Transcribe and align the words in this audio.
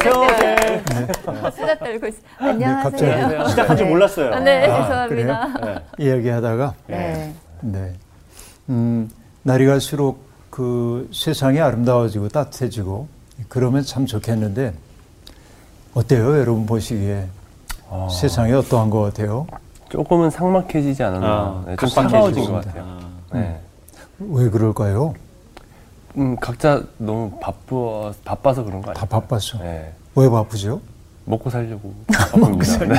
안녕하세요. 0.00 0.56
네. 0.60 0.82
수다 1.50 1.78
떨고 1.78 2.06
있어. 2.08 2.18
갑자기. 2.38 3.04
안녕하세요. 3.06 3.48
시작한 3.48 3.76
줄 3.76 3.88
몰랐어요. 3.88 4.34
아, 4.34 4.40
네, 4.40 4.66
아, 4.68 4.82
죄송합니다. 4.82 5.60
네. 5.64 6.04
이야기하다가 6.04 6.74
네. 6.86 7.34
네. 7.62 7.94
음, 8.68 9.10
날이 9.42 9.64
갈수록 9.66 10.24
그 10.50 11.08
세상이 11.12 11.60
아름다워지고 11.60 12.28
따뜻해지고 12.28 13.08
그러면 13.48 13.82
참 13.82 14.06
좋겠는데 14.06 14.74
어때요, 15.94 16.38
여러분 16.38 16.66
보시기에 16.66 17.26
아, 17.90 18.08
세상이 18.10 18.52
어떠한 18.52 18.90
것 18.90 19.00
같아요? 19.00 19.46
조금은 19.88 20.30
삭막해지지 20.30 21.02
않았나. 21.02 21.26
아, 21.26 21.64
네, 21.66 21.76
좀 21.76 21.88
차가워진 21.88 22.44
것. 22.44 22.52
같아요. 22.64 22.84
아. 22.84 23.10
네. 23.32 23.60
왜 24.18 24.50
그럴까요? 24.50 25.14
음, 26.16 26.36
각자 26.40 26.82
너무 26.98 27.30
바빠, 27.40 28.12
바빠서 28.24 28.64
그런 28.64 28.80
거다 28.80 29.00
아니에요? 29.02 29.06
바빴어. 29.08 29.58
네. 29.62 29.92
왜 30.14 30.28
바쁘죠? 30.30 30.80
먹고 31.24 31.50
살려고 31.50 31.92
바쁩니다. 32.08 32.78
네. 32.86 32.94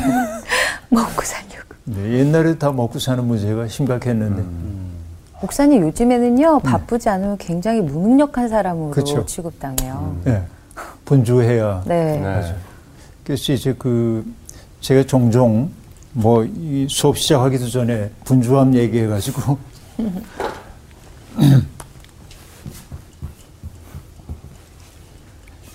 먹고 0.89 1.21
살려고. 1.23 1.47
네, 1.85 2.19
옛날에 2.19 2.57
다 2.57 2.71
먹고 2.71 2.99
사는 2.99 3.23
문제가 3.23 3.67
심각했는데 3.67 4.41
음. 4.41 4.91
목사님 5.41 5.83
요즘에는요 5.83 6.59
바쁘지 6.59 7.09
않으면 7.09 7.37
굉장히 7.37 7.81
무능력한 7.81 8.49
사람으로 8.49 8.91
그쵸. 8.91 9.25
취급당해요. 9.25 10.17
네, 10.25 10.43
분주해야 11.05 11.83
네. 11.85 12.19
네. 12.19 12.55
그래서 13.23 13.53
이제 13.53 13.73
그 13.77 14.25
제가 14.81 15.03
종종 15.03 15.69
뭐 16.13 16.43
이 16.43 16.87
수업 16.89 17.17
시작하기도 17.17 17.67
전에 17.69 18.09
분주함 18.25 18.73
얘기해가지고 18.75 19.57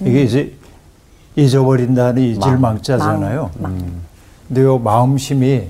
이게 0.05 0.22
이제 0.22 0.53
잊어버린다는 1.36 2.22
잊을 2.22 2.58
망자잖아요. 2.58 3.50
망. 3.58 3.72
음. 3.72 4.03
근데 4.48 4.62
요 4.62 4.78
마음심이 4.78 5.69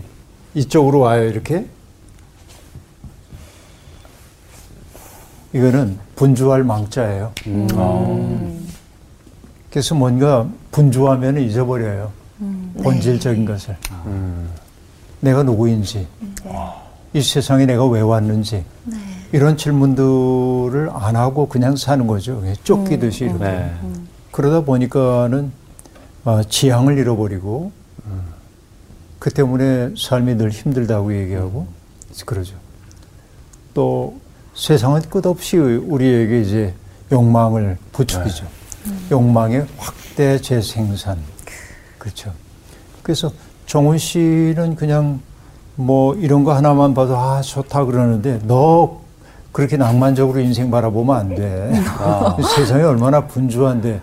이쪽으로 0.54 1.00
와요 1.00 1.28
이렇게 1.28 1.66
이거는 5.52 5.98
분주할 6.16 6.64
망자예요. 6.64 7.32
그래서 9.70 9.94
뭔가 9.94 10.48
분주하면 10.70 11.38
잊어버려요. 11.38 12.10
본질적인 12.82 13.44
것을. 13.44 13.76
음. 14.06 14.48
내가 15.20 15.42
누구인지, 15.42 16.06
이 17.12 17.22
세상에 17.22 17.66
내가 17.66 17.86
왜 17.86 18.00
왔는지, 18.00 18.64
이런 19.30 19.56
질문들을 19.56 20.90
안 20.92 21.16
하고 21.16 21.46
그냥 21.48 21.76
사는 21.76 22.06
거죠. 22.06 22.42
쫓기듯이 22.64 23.24
이렇게. 23.26 23.70
네. 24.32 24.36
그러다 24.36 24.62
보니까는 24.62 25.52
아, 26.24 26.42
지향을 26.48 26.98
잃어버리고, 26.98 27.72
그 29.18 29.30
때문에 29.30 29.94
삶이 29.96 30.36
늘 30.36 30.50
힘들다고 30.50 31.14
얘기하고, 31.14 31.66
그러죠. 32.24 32.54
또 33.74 34.18
세상은 34.54 35.02
끝없이 35.02 35.56
우리에게 35.56 36.40
이제 36.40 36.74
욕망을 37.10 37.76
부추기죠. 37.92 38.46
욕망의 39.10 39.66
확대 39.76 40.40
재생산. 40.40 41.18
그렇죠. 41.98 42.32
그래서 43.02 43.32
정훈 43.66 43.98
씨는 43.98 44.76
그냥 44.76 45.20
뭐 45.74 46.14
이런 46.14 46.44
거 46.44 46.54
하나만 46.54 46.94
봐도 46.94 47.16
아 47.16 47.40
좋다 47.40 47.84
그러는데 47.84 48.40
너 48.44 49.00
그렇게 49.52 49.76
낭만적으로 49.76 50.40
인생 50.40 50.70
바라보면 50.70 51.16
안 51.16 51.34
돼. 51.34 51.72
세상이 52.56 52.82
얼마나 52.82 53.26
분주한데 53.26 54.00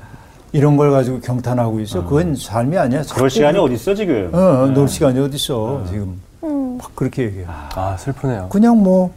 이런 0.52 0.78
걸 0.78 0.92
가지고 0.92 1.20
경탄하고 1.20 1.80
있어. 1.82 2.04
그건 2.04 2.36
삶이 2.36 2.78
아니야. 2.78 3.04
그럴 3.14 3.30
시간이 3.30 3.58
어디 3.60 3.76
있어 3.76 3.94
지금? 3.94 4.30
어, 4.34 4.66
놀 4.74 4.88
시간이 4.88 5.20
어디 5.20 5.36
있어 5.36 5.84
지금. 5.88 6.20
막 6.42 6.96
그렇게 6.96 7.24
얘기해. 7.26 7.46
아, 7.48 7.96
슬프네요. 7.98 8.48
그냥 8.50 8.78
뭐 8.82 9.12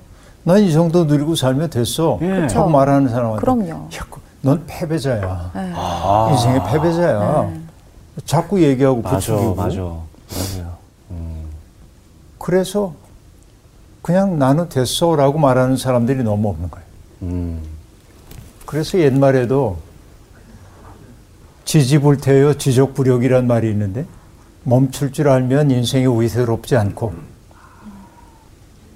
난 0.45 0.59
이 0.59 0.73
정도 0.73 1.05
누리고 1.05 1.37
살면 1.37 1.71
됐어. 1.71 2.19
예. 2.21 2.49
하고 2.53 2.69
말하는 2.69 3.09
사람한테 3.09 3.41
그럼요. 3.41 3.69
야, 3.95 4.07
그- 4.11 4.19
넌 4.41 4.65
패배자야. 4.67 5.51
네. 5.55 5.73
아. 5.77 6.29
인생의 6.33 6.63
패배자야. 6.69 7.49
자꾸 8.25 8.61
얘기하고 8.61 9.03
맞아, 9.03 9.17
부추기고. 9.19 9.55
맞아. 9.55 9.77
맞아요. 9.79 10.73
음. 11.13 11.45
그래서 12.39 12.93
그냥 14.03 14.37
나는 14.41 14.69
됐어라고 14.69 15.39
말하는 15.39 15.77
사람들이 15.77 16.25
너무 16.25 16.49
없는 16.49 16.73
거예요. 16.73 16.87
음. 17.23 17.61
그래서 18.67 18.99
옛말에도 18.99 19.77
지지불태여 21.73 22.59
지적불욕이란 22.59 23.47
말이 23.47 23.71
있는데 23.71 24.05
멈출 24.63 25.11
줄 25.11 25.31
알면 25.31 25.71
인생이 25.71 26.07
위태롭지 26.07 26.77
않고 26.77 27.15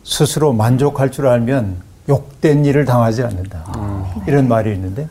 스스로 0.04 0.52
만족할 0.52 1.10
줄 1.10 1.26
알면 1.26 1.78
욕된 2.06 2.66
일을 2.66 2.84
당하지 2.84 3.22
않는다. 3.22 3.64
이런 4.26 4.46
말이 4.46 4.74
있는데 4.74 5.08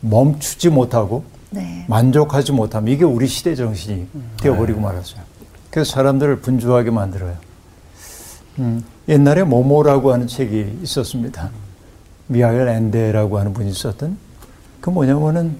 멈추지 0.00 0.70
못하고 0.70 1.24
네. 1.50 1.84
만족하지 1.86 2.52
못하면 2.52 2.94
이게 2.94 3.04
우리 3.04 3.26
시대 3.26 3.54
정신이 3.54 4.06
되어버리고 4.40 4.80
말았어요. 4.80 5.20
그래서 5.68 5.92
사람들을 5.92 6.40
분주하게 6.40 6.92
만들어요. 6.92 7.36
음, 8.58 8.82
옛날에 9.06 9.42
모모라고 9.42 10.14
하는 10.14 10.28
책이 10.28 10.78
있었습니다. 10.82 11.50
미하엘 12.28 12.68
엔데라고 12.68 13.38
하는 13.38 13.52
분이 13.52 13.74
썼던 13.74 14.16
그 14.80 14.88
뭐냐면은 14.88 15.58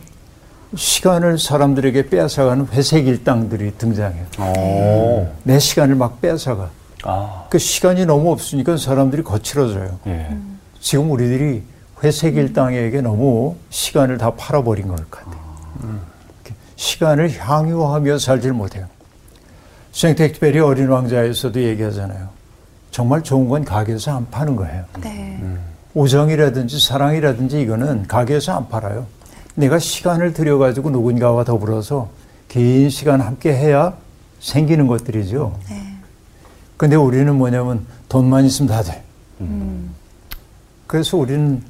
시간을 0.75 1.39
사람들에게 1.39 2.09
빼앗아가는 2.09 2.67
회색 2.73 3.07
일당들이 3.07 3.77
등장해요. 3.79 4.27
오. 4.41 5.29
내 5.45 5.59
시간을 5.59 5.95
막 5.95 6.21
빼앗아가. 6.21 6.71
아, 7.05 7.45
그 7.51 7.59
시간이 7.59 8.05
너무 8.07 8.33
없으니까 8.33 8.77
사람들이 8.77 9.23
거칠어져요. 9.23 9.99
예. 10.09 10.37
지금 10.81 11.11
우리들이 11.11 11.63
회색 12.03 12.37
일당에게 12.37 13.01
너무 13.01 13.57
시간을 13.71 14.19
다 14.19 14.33
팔아버린 14.35 14.89
것 14.89 15.11
같아요. 15.11 15.37
이렇게 15.81 16.55
시간을 16.75 17.39
향유하며 17.39 18.19
살질 18.19 18.53
못해요. 18.53 18.87
생텍쥐페리 19.93 20.59
어린 20.59 20.89
왕자에서도 20.89 21.63
얘기하잖아요. 21.63 22.29
정말 22.91 23.23
좋은 23.23 23.49
건 23.49 23.65
가게에서 23.65 24.17
안 24.17 24.29
파는 24.31 24.57
거예요. 24.57 24.85
네. 25.01 25.41
우정이라든지 25.95 26.79
사랑이라든지 26.79 27.61
이거는 27.63 28.07
가게에서 28.07 28.57
안 28.57 28.69
팔아요. 28.69 29.07
내가 29.57 29.79
시간을 29.79 30.33
들여가지고 30.33 30.91
누군가와 30.91 31.45
더불어서 31.45 32.09
긴 32.49 32.89
시간 32.91 33.21
함께 33.21 33.53
해야 33.53 33.95
생기는 34.39 34.87
것들이죠. 34.87 35.59
근데 36.77 36.95
우리는 36.95 37.35
뭐냐면 37.35 37.87
돈만 38.09 38.45
있으면 38.45 38.69
다 38.71 38.83
돼. 38.83 39.03
그래서 40.87 41.17
우리는 41.17 41.63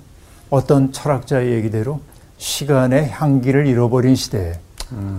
어떤 0.51 0.93
철학자의 0.93 1.53
얘기대로 1.53 2.01
시간의 2.39 3.09
향기를 3.11 3.67
잃어버린 3.67 4.15
시대에 4.17 4.59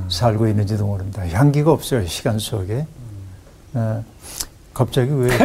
살고 0.09 0.47
있는지도 0.47 0.85
모릅니다. 0.85 1.27
향기가 1.27 1.71
없어요, 1.71 2.05
시간 2.05 2.37
속에. 2.37 2.85
어, 3.73 4.03
갑자기 4.73 5.11
왜. 5.11 5.29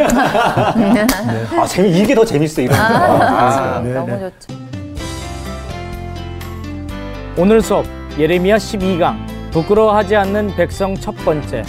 아 1.59 1.65
재미 1.67 1.99
이게 1.99 2.13
더 2.13 2.23
재밌어 2.23 2.61
이런 2.61 2.77
거. 2.77 2.83
아. 2.83 3.81
네, 3.81 3.93
너무 3.93 4.11
네. 4.11 4.31
좋죠. 4.47 4.72
오늘 7.37 7.61
수업 7.61 7.85
예레미야 8.17 8.57
12강 8.57 9.15
부끄러워하지 9.51 10.15
않는 10.15 10.55
백성 10.55 10.95
첫 10.95 11.13
번째 11.25 11.63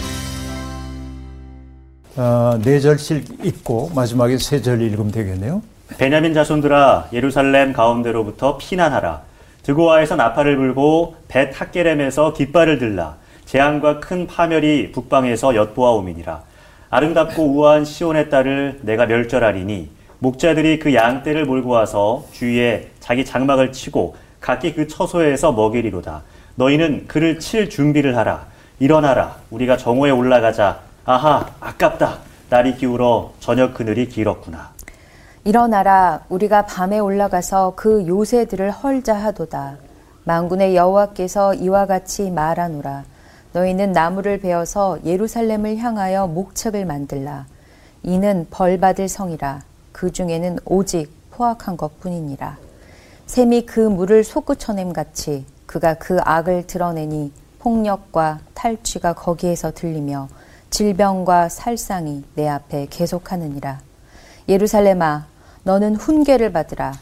어, 2.17 2.57
네 2.63 2.79
절씩 2.79 3.43
읽고 3.43 3.91
마지막에 3.95 4.37
세 4.37 4.61
절 4.61 4.81
읽으면 4.81 5.11
되겠네요. 5.11 5.61
베냐민 5.97 6.33
자손들아 6.33 7.09
예루살렘 7.13 7.73
가운데로부터 7.73 8.57
피난하라. 8.57 9.21
드고아에서 9.63 10.15
나팔을 10.15 10.55
불고 10.55 11.15
벳 11.27 11.59
학게렘에서 11.59 12.33
깃발을 12.33 12.79
들라. 12.79 13.17
재앙과 13.45 13.99
큰 13.99 14.27
파멸이 14.27 14.91
북방에서 14.93 15.55
엿보아오미니라. 15.55 16.41
아름답고 16.89 17.43
우아한 17.43 17.83
시온의 17.83 18.29
딸을 18.29 18.79
내가 18.83 19.05
멸절하리니 19.07 19.89
목자들이 20.19 20.79
그 20.79 20.93
양떼를 20.93 21.45
몰고 21.45 21.69
와서 21.69 22.23
주위에 22.31 22.91
자기 23.01 23.25
장막을 23.25 23.73
치고 23.73 24.15
각기 24.45 24.75
그 24.75 24.87
처소에서 24.87 25.53
먹이리로다. 25.53 26.21
너희는 26.53 27.07
그를 27.07 27.39
칠 27.39 27.67
준비를 27.67 28.15
하라. 28.15 28.45
일어나라. 28.77 29.37
우리가 29.49 29.75
정오에 29.75 30.11
올라가자. 30.11 30.81
아하, 31.03 31.49
아깝다. 31.59 32.19
날이 32.51 32.75
기울어 32.75 33.33
저녁 33.39 33.73
그늘이 33.73 34.07
길었구나. 34.07 34.69
일어나라 35.45 36.19
우리가 36.29 36.67
밤에 36.67 36.99
올라가서 36.99 37.73
그 37.75 38.05
요새들을 38.05 38.69
헐자 38.69 39.15
하도다 39.15 39.77
만군의 40.25 40.75
여호와께서 40.75 41.55
이와 41.55 41.85
같이 41.85 42.31
말하노라 42.31 43.03
너희는 43.53 43.91
나무를 43.93 44.39
베어서 44.39 44.97
예루살렘을 45.05 45.77
향하여 45.77 46.25
목책을 46.25 46.85
만들라 46.85 47.45
이는 48.01 48.47
벌받을 48.49 49.07
성이라 49.07 49.61
그 49.91 50.11
중에는 50.11 50.57
오직 50.65 51.11
포악한 51.29 51.77
것 51.77 51.99
뿐이니라 51.99 52.64
샘이 53.27 53.65
그 53.65 53.79
물을 53.79 54.23
솟구쳐냄 54.23 54.93
같이 54.93 55.45
그가 55.65 55.95
그 55.95 56.19
악을 56.21 56.67
드러내니 56.67 57.31
폭력과 57.59 58.39
탈취가 58.53 59.13
거기에서 59.13 59.71
들리며 59.71 60.29
질병과 60.69 61.49
살상이 61.49 62.23
내 62.35 62.47
앞에 62.47 62.87
계속하느니라. 62.89 63.79
예루살렘아, 64.47 65.25
너는 65.63 65.95
훈계를 65.95 66.51
받으라. 66.51 66.93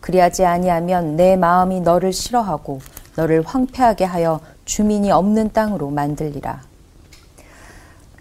그리하지 0.00 0.44
아니하면 0.44 1.16
내 1.16 1.36
마음이 1.36 1.80
너를 1.80 2.12
싫어하고 2.12 2.80
너를 3.16 3.42
황폐하게 3.44 4.04
하여 4.04 4.40
주민이 4.64 5.10
없는 5.10 5.52
땅으로 5.52 5.90
만들리라. 5.90 6.62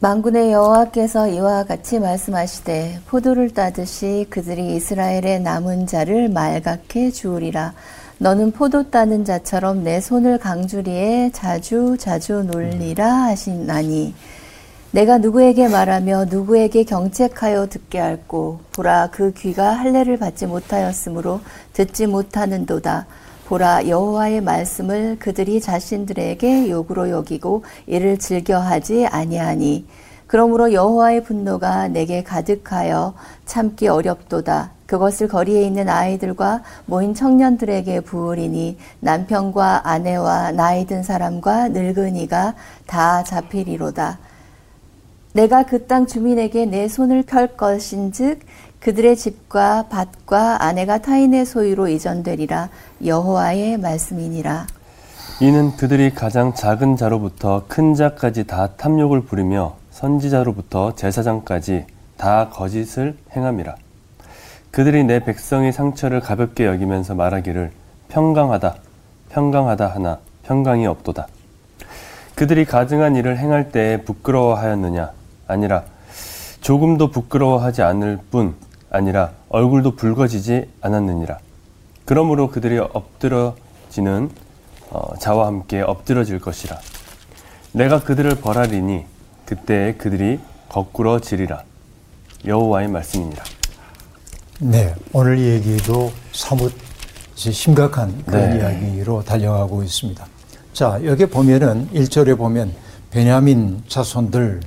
만군의 0.03 0.51
여호와께서 0.51 1.27
이와 1.27 1.63
같이 1.65 1.99
말씀하시되 1.99 3.01
포도를 3.05 3.53
따듯이 3.53 4.25
그들이 4.31 4.75
이스라엘의 4.75 5.41
남은 5.41 5.85
자를 5.85 6.27
말갛게 6.27 7.11
주우리라. 7.11 7.75
너는 8.17 8.51
포도 8.51 8.89
따는 8.89 9.25
자처럼 9.25 9.83
내 9.83 10.01
손을 10.01 10.39
강주리에 10.39 11.29
자주 11.33 11.97
자주 11.99 12.41
놀리라 12.41 13.25
하시나니. 13.25 14.15
내가 14.89 15.19
누구에게 15.19 15.67
말하며 15.67 16.25
누구에게 16.31 16.83
경책하여 16.83 17.67
듣게 17.67 17.99
할꼬? 17.99 18.59
보라 18.71 19.09
그 19.11 19.31
귀가 19.33 19.69
할례를 19.69 20.17
받지 20.17 20.47
못하였으므로 20.47 21.41
듣지 21.73 22.07
못하는도다 22.07 23.05
보라 23.51 23.89
여호와의 23.89 24.39
말씀을 24.39 25.17
그들이 25.19 25.59
자신들에게 25.59 26.69
욕으로 26.69 27.09
여기고 27.09 27.65
이를 27.85 28.17
즐겨하지 28.17 29.07
아니하니. 29.07 29.85
그러므로 30.25 30.71
여호와의 30.71 31.25
분노가 31.25 31.89
내게 31.89 32.23
가득하여 32.23 33.13
참기 33.43 33.89
어렵도다. 33.89 34.71
그것을 34.85 35.27
거리에 35.27 35.63
있는 35.63 35.89
아이들과 35.89 36.63
모인 36.85 37.13
청년들에게 37.13 37.99
부으리니 37.99 38.77
남편과 39.01 39.81
아내와 39.83 40.53
나이 40.53 40.85
든 40.85 41.03
사람과 41.03 41.67
늙은이가 41.67 42.55
다 42.87 43.23
잡히리로다. 43.25 44.17
내가 45.33 45.63
그 45.63 45.87
땅 45.87 46.07
주민에게 46.07 46.67
내 46.67 46.87
손을 46.87 47.23
펼 47.23 47.57
것인즉 47.57 48.39
그들의 48.81 49.15
집과 49.15 49.85
밭과 49.89 50.63
아내가 50.63 50.97
타인의 50.97 51.45
소유로 51.45 51.87
이전되리라 51.87 52.69
여호와의 53.05 53.77
말씀이니라. 53.77 54.65
이는 55.39 55.75
그들이 55.77 56.13
가장 56.13 56.55
작은 56.55 56.97
자로부터 56.97 57.63
큰 57.67 57.93
자까지 57.93 58.47
다 58.47 58.69
탐욕을 58.77 59.21
부리며 59.21 59.75
선지자로부터 59.91 60.95
제사장까지 60.95 61.85
다 62.17 62.49
거짓을 62.49 63.15
행함이라. 63.35 63.75
그들이 64.71 65.03
내 65.03 65.19
백성의 65.23 65.73
상처를 65.73 66.19
가볍게 66.19 66.65
여기면서 66.65 67.13
말하기를 67.13 67.71
평강하다, 68.09 68.75
평강하다 69.29 69.87
하나 69.87 70.17
평강이 70.43 70.87
없도다. 70.87 71.27
그들이 72.33 72.65
가증한 72.65 73.15
일을 73.15 73.37
행할 73.37 73.71
때에 73.71 74.01
부끄러워하였느냐? 74.01 75.11
아니라 75.47 75.83
조금도 76.61 77.11
부끄러워하지 77.11 77.83
않을 77.83 78.17
뿐 78.31 78.55
아니라 78.91 79.31
얼굴도 79.49 79.95
붉어지지 79.95 80.69
않았느니라. 80.81 81.39
그러므로 82.05 82.49
그들이 82.49 82.77
엎드러지는 82.77 84.29
어, 84.89 85.15
자와 85.17 85.47
함께 85.47 85.81
엎드러질 85.81 86.39
것이라. 86.39 86.77
내가 87.71 88.03
그들을 88.03 88.35
벌하리니 88.35 89.05
그때 89.45 89.95
그들이 89.97 90.39
거꾸러지리라. 90.69 91.63
여호와의 92.45 92.89
말씀입니다. 92.89 93.43
네, 94.59 94.93
오늘 95.13 95.39
얘기도 95.39 96.11
사뭇 96.33 96.73
심각한 97.35 98.23
그런 98.25 98.51
네. 98.51 98.57
이야기로 98.57 99.23
달려가고 99.23 99.81
있습니다. 99.83 100.27
자, 100.73 100.99
여기 101.05 101.25
보면은 101.25 101.89
1절에 101.93 102.37
보면 102.37 102.73
베냐민 103.09 103.83
자손들 103.87 104.61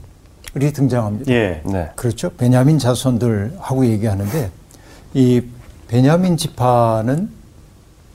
이 0.61 0.73
등장합니다. 0.73 1.33
예. 1.33 1.63
네. 1.65 1.91
그렇죠. 1.97 2.31
베냐민 2.31 2.79
자손들하고 2.79 3.87
얘기하는데 3.87 4.51
이 5.15 5.43
베냐민 5.89 6.37
지파는 6.37 7.29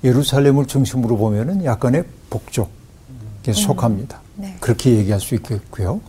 예루살렘을 0.04 0.66
중심으로 0.66 1.18
보면은 1.18 1.66
약간의 1.66 2.06
북쪽에 2.30 3.52
속합니다. 3.52 4.22
네. 4.36 4.56
그렇게 4.62 4.92
얘기할 4.92 5.20
수 5.20 5.36
있겠고요. 5.36 6.00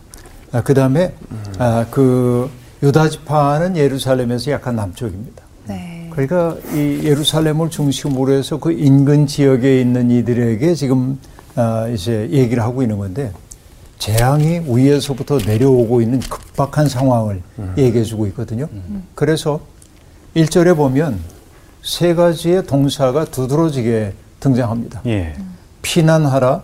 아, 0.53 0.61
그 0.61 0.73
다음에 0.73 1.13
아, 1.57 1.85
그 1.91 2.49
유다 2.81 3.09
지파는 3.09 3.75
예루살렘에서 3.75 4.51
약간 4.51 4.75
남쪽입니다. 4.75 5.43
네. 5.67 6.09
그러니까 6.11 6.57
이 6.73 7.01
예루살렘을 7.03 7.69
중심으로 7.69 8.33
해서 8.33 8.57
그 8.57 8.71
인근 8.71 9.27
지역에 9.27 9.81
있는 9.81 10.09
이들에게 10.09 10.73
지금 10.75 11.19
아, 11.55 11.87
이제 11.89 12.29
얘기를 12.31 12.63
하고 12.63 12.81
있는 12.81 12.97
건데 12.97 13.31
재앙이 14.01 14.63
위에서부터 14.65 15.37
내려오고 15.37 16.01
있는 16.01 16.19
급박한 16.21 16.89
상황을 16.89 17.43
얘기해 17.77 18.03
주고 18.03 18.25
있거든요. 18.27 18.67
그래서 19.13 19.59
1절에 20.35 20.75
보면 20.75 21.19
세 21.83 22.15
가지의 22.15 22.65
동사가 22.65 23.25
두드러지게 23.25 24.13
등장합니다. 24.39 25.01
예. 25.05 25.35
피난하라, 25.83 26.63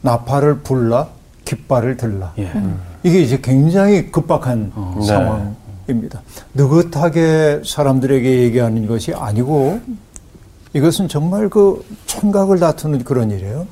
나팔을 0.00 0.60
불라, 0.60 1.08
깃발을 1.44 1.98
들라. 1.98 2.32
예. 2.38 2.50
이게 3.02 3.20
이제 3.20 3.38
굉장히 3.42 4.10
급박한 4.10 4.72
네. 4.98 5.06
상황입니다. 5.06 6.22
느긋하게 6.54 7.64
사람들에게 7.66 8.44
얘기하는 8.44 8.86
것이 8.86 9.12
아니고 9.12 9.82
이것은 10.72 11.08
정말 11.08 11.50
그 11.50 11.84
총각을 12.06 12.58
다투는 12.58 13.04
그런 13.04 13.30
일이에요. 13.30 13.66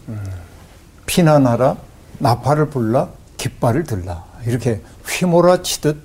피난하라, 1.07 1.77
나팔을 2.19 2.71
불라, 2.71 3.09
깃발을 3.37 3.85
들라. 3.85 4.25
이렇게 4.47 4.81
휘몰아치듯 5.09 5.97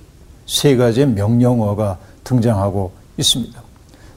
세 0.46 0.76
가지의 0.76 1.08
명령어가 1.08 1.98
등장하고 2.24 2.92
있습니다. 3.18 3.62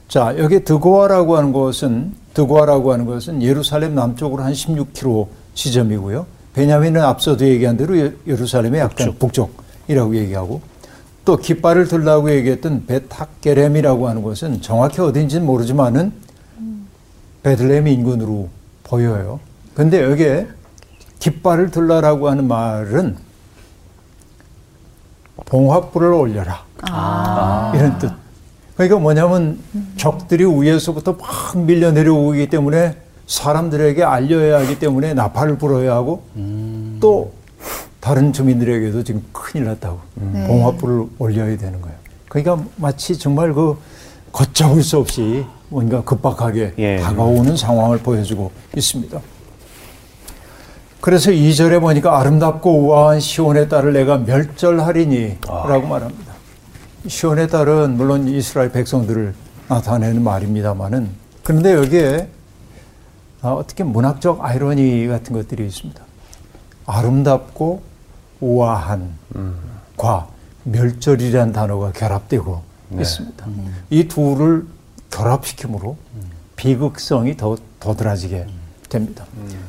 자, 0.07 0.35
여기 0.37 0.63
드고아라고 0.63 1.37
하는 1.37 1.53
것은 1.53 2.13
드고아라고 2.33 2.91
하는 2.93 3.05
것은 3.05 3.41
예루살렘 3.41 3.95
남쪽으로 3.95 4.43
한 4.43 4.53
16km 4.53 5.27
지점이고요. 5.53 6.25
베냐민은 6.53 7.01
앞서도 7.01 7.45
얘기한 7.45 7.77
대로 7.77 7.97
예- 7.97 8.13
예루살렘의 8.27 8.81
약간 8.81 9.15
북쪽 9.17 9.53
이라고 9.87 10.15
얘기하고 10.15 10.61
또 11.25 11.37
깃발을 11.37 11.87
들라고 11.87 12.31
얘기했던 12.31 12.85
베탁게렘이라고 12.85 14.07
하는 14.07 14.21
것은 14.21 14.61
정확히 14.61 15.01
어딘지는 15.01 15.45
모르지만은 15.45 16.13
베들레헴 17.43 17.87
인근으로 17.87 18.49
보여요. 18.83 19.39
근데 19.73 20.03
여기에 20.03 20.47
깃발을 21.29 21.71
들라라고 21.71 22.29
하는 22.29 22.47
말은 22.47 23.17
봉화불을 25.45 26.13
올려라. 26.13 26.63
이런 27.73 27.97
뜻. 27.97 28.11
그러니까 28.75 28.99
뭐냐면 28.99 29.59
적들이 29.97 30.45
위에서부터 30.45 31.13
막 31.13 31.57
밀려 31.57 31.91
내려오기 31.91 32.47
때문에 32.49 32.97
사람들에게 33.25 34.03
알려야 34.03 34.59
하기 34.59 34.77
때문에 34.77 35.15
나팔을 35.15 35.57
불어야 35.57 35.95
하고 35.95 36.21
또 36.99 37.31
다른 37.99 38.31
주민들에게도 38.31 39.03
지금 39.03 39.23
큰일 39.31 39.65
났다고 39.65 39.99
네. 40.13 40.45
봉화불을 40.45 41.07
올려야 41.17 41.57
되는 41.57 41.81
거예요. 41.81 41.97
그러니까 42.29 42.63
마치 42.75 43.17
정말 43.17 43.51
그 43.51 43.75
걷잡을 44.31 44.83
수 44.83 44.99
없이 44.99 45.43
뭔가 45.69 46.03
급박하게 46.03 46.75
예. 46.77 46.97
다가오는 46.97 47.57
상황을 47.57 47.97
보여주고 47.97 48.51
있습니다. 48.77 49.19
그래서 51.05 51.29
2절에 51.29 51.81
보니까 51.81 52.19
아름답고 52.19 52.79
우아한 52.79 53.19
시온의 53.19 53.69
딸을 53.69 53.93
내가 53.93 54.17
멸절하리니 54.17 55.37
라고 55.45 55.85
말합니다. 55.85 56.33
시온의 57.05 57.47
딸은 57.47 57.95
물론 57.95 58.27
이스라엘 58.27 58.71
백성들을 58.71 59.35
나타내는 59.67 60.23
말입니다만은 60.23 61.09
그런데 61.43 61.75
여기에 61.75 62.27
아, 63.43 63.49
어떻게 63.49 63.83
문학적 63.83 64.43
아이러니 64.43 65.05
같은 65.05 65.35
것들이 65.35 65.67
있습니다. 65.67 66.01
아름답고 66.87 67.83
우아한 68.41 69.13
과 69.97 70.27
멸절이라는 70.63 71.53
단어가 71.53 71.91
결합되고 71.91 72.63
있습니다. 72.99 73.45
이 73.91 74.07
둘을 74.07 74.65
결합시키므로 75.11 75.97
비극성이 76.55 77.37
더 77.37 77.57
도드라지게 77.79 78.47
됩니다. 78.89 79.25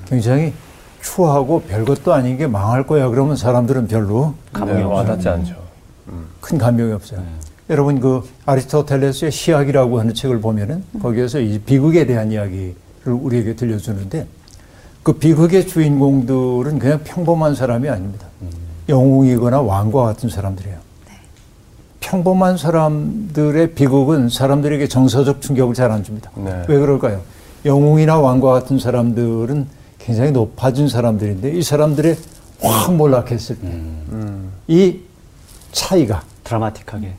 굉장히 0.09 0.55
추하고 1.06 1.62
별것도 1.62 2.12
아닌 2.12 2.36
게 2.36 2.46
망할 2.48 2.84
거야 2.84 3.08
그러면 3.08 3.36
사람들은 3.36 3.86
별로 3.86 4.34
네, 4.64 4.82
와닿지 4.82 5.28
않죠. 5.28 5.54
큰 6.40 6.58
감명이 6.58 6.92
없어요. 6.92 7.20
여러분 7.70 8.00
그 8.00 8.22
아리스토텔레스의 8.44 9.30
시학이라고 9.30 10.00
하는 10.00 10.14
책을 10.14 10.40
보면은 10.40 10.82
거기에서 11.00 11.38
이 11.38 11.58
비극에 11.60 12.06
대한 12.06 12.32
이야기를 12.32 12.75
우리에게 13.06 13.54
들려주는데 13.54 14.26
그 15.04 15.12
비극의 15.12 15.68
주인공들은 15.68 16.78
그냥 16.80 17.00
평범한 17.04 17.54
사람이 17.54 17.88
아닙니다. 17.88 18.26
영웅이거나 18.88 19.60
왕과 19.60 20.02
같은 20.02 20.28
사람들이에요. 20.28 20.76
평범한 22.00 22.56
사람들의 22.56 23.75
비극은 23.75 24.28
사람들에게 24.28 24.86
정서적 24.88 25.40
충격을 25.40 25.75
잘 25.75 25.90
안 25.90 26.02
줍니다. 26.04 26.30
네. 26.36 26.64
왜 26.68 26.78
그럴까요? 26.78 27.20
영웅이나 27.64 28.18
왕과 28.18 28.52
같은 28.52 28.78
사람들은 28.78 29.66
굉장히 30.06 30.30
높아진 30.30 30.88
사람들인데 30.88 31.50
이 31.50 31.62
사람들의 31.62 32.16
확 32.60 32.94
몰락했을 32.94 33.56
때이 34.68 35.00
차이가 35.72 36.22
드라마틱하게. 36.44 37.12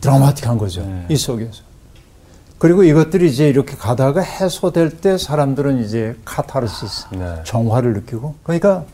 드라마틱한 0.00 0.58
거죠. 0.58 0.84
네. 0.84 1.06
이 1.08 1.16
속에서. 1.16 1.62
그리고 2.58 2.82
이것들이 2.82 3.30
이제 3.30 3.48
이렇게 3.48 3.76
가다가 3.76 4.22
해소될 4.22 4.98
때 4.98 5.16
사람들은 5.16 5.84
이제 5.84 6.16
카타르시스, 6.24 7.06
네. 7.12 7.36
정화를 7.44 7.92
느끼고. 7.92 8.34
그러니까 8.42 8.84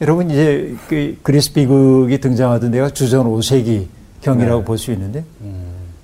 여러분 0.00 0.30
이제 0.30 0.74
그 0.88 1.16
그리스 1.22 1.52
비극이 1.52 2.20
등장하던 2.20 2.72
데가 2.72 2.90
주전 2.90 3.26
5세기 3.26 3.86
경이라고 4.20 4.60
네. 4.60 4.64
볼수 4.64 4.90
있는데 4.92 5.24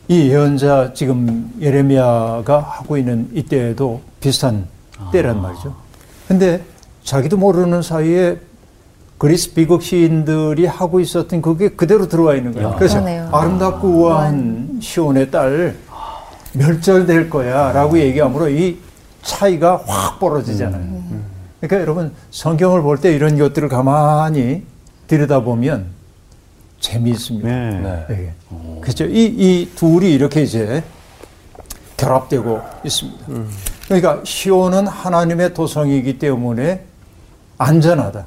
이 0.06 0.28
예언자 0.28 0.92
지금 0.94 1.52
예레미야가 1.60 2.60
하고 2.60 2.96
있는 2.96 3.28
이때에도 3.34 4.00
비슷한 4.20 4.68
때란 5.10 5.42
말이죠. 5.42 5.89
근데 6.30 6.62
자기도 7.02 7.36
모르는 7.36 7.82
사이에 7.82 8.38
그리스 9.18 9.52
비극 9.52 9.82
시인들이 9.82 10.64
하고 10.64 11.00
있었던 11.00 11.42
그게 11.42 11.70
그대로 11.70 12.06
들어와 12.06 12.36
있는 12.36 12.52
거예요. 12.54 12.76
그래서 12.78 13.00
그러네요. 13.00 13.28
아름답고 13.32 13.88
우아한 13.88 14.78
시온의 14.80 15.32
딸 15.32 15.74
멸절될 16.52 17.28
거야라고 17.30 17.98
얘기하므로 17.98 18.48
이 18.48 18.78
차이가 19.22 19.82
확 19.84 20.20
벌어지잖아요. 20.20 21.00
그러니까 21.60 21.80
여러분 21.80 22.12
성경을 22.30 22.82
볼 22.82 22.98
때 22.98 23.12
이런 23.12 23.36
것들을 23.36 23.68
가만히 23.68 24.62
들여다보면 25.08 25.86
재미있습니다. 26.78 27.48
네. 27.48 27.80
네. 27.80 28.06
예. 28.10 28.80
그렇죠. 28.80 29.04
이, 29.06 29.24
이 29.24 29.68
둘이 29.74 30.12
이렇게 30.14 30.42
이제 30.42 30.84
결합되고 31.96 32.60
있습니다. 32.84 33.18
그러니까 33.90 34.20
시온은 34.24 34.86
하나님의 34.86 35.52
도성이기 35.52 36.20
때문에 36.20 36.84
안전하다. 37.58 38.24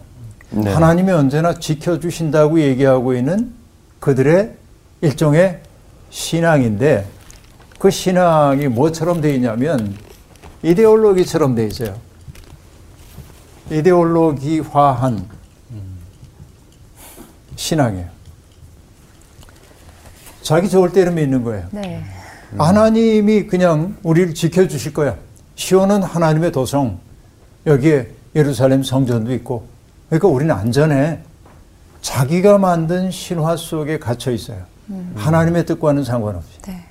네. 0.50 0.74
하나님이 0.74 1.10
언제나 1.14 1.54
지켜주신다고 1.54 2.60
얘기하고 2.60 3.14
있는 3.14 3.54
그들의 4.02 4.58
일종의 5.00 5.62
신앙인데 6.10 7.08
그 7.80 7.90
신앙이 7.90 8.68
뭐처럼 8.68 9.22
되어 9.22 9.32
있냐면 9.36 9.96
이데올로기처럼 10.64 11.56
되어 11.56 11.66
있어요. 11.68 11.96
이데올로기화한 13.72 15.30
신앙이에요. 17.56 18.08
자기 20.42 20.70
좋을 20.70 20.92
때는 20.92 21.16
믿는 21.16 21.46
거예요. 21.46 21.68
네. 21.72 22.04
하나님이 22.58 23.48
그냥 23.48 23.96
우리를 24.04 24.34
지켜주실 24.34 24.94
거야. 24.94 25.16
시온은 25.56 26.04
하나님의 26.04 26.52
도성. 26.52 27.00
여기에 27.66 28.10
예루살렘 28.36 28.84
성전도 28.84 29.34
있고. 29.36 29.68
그러니까 30.10 30.28
우리는 30.28 30.54
안전해. 30.54 31.20
자기가 32.02 32.58
만든 32.58 33.12
신화 33.12 33.56
속에 33.56 33.98
갇혀 33.98 34.32
있어요. 34.32 34.60
하나님의 35.16 35.66
뜻과는 35.66 36.04
상관없이. 36.04 36.62
네. 36.64 36.84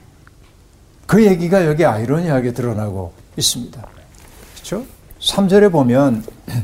그 1.07 1.25
얘기가 1.25 1.67
여기 1.67 1.85
아이러니하게 1.85 2.53
드러나고 2.53 3.13
있습니다. 3.37 3.87
그렇죠? 4.55 4.87
3절에 5.21 5.71
보면 5.71 6.25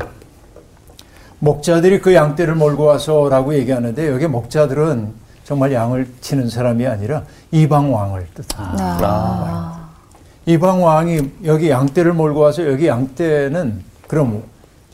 목자들이 1.40 2.00
그 2.00 2.14
양떼를 2.14 2.55
몰고 2.55 2.85
와서라고 2.85 3.55
얘기하는데 3.55 4.09
여기 4.09 4.26
목자들은 4.26 5.12
정말 5.45 5.73
양을 5.73 6.14
치는 6.21 6.49
사람이 6.49 6.87
아니라 6.87 7.25
이방 7.50 7.95
왕을 7.95 8.26
뜻합니다. 8.35 8.99
아. 9.00 9.77
이방 10.49 10.83
왕이 10.83 11.21
여기 11.45 11.69
양떼를 11.69 12.14
몰고 12.14 12.40
와서 12.40 12.67
여기 12.67 12.87
양떼는 12.87 13.85
그럼 14.07 14.43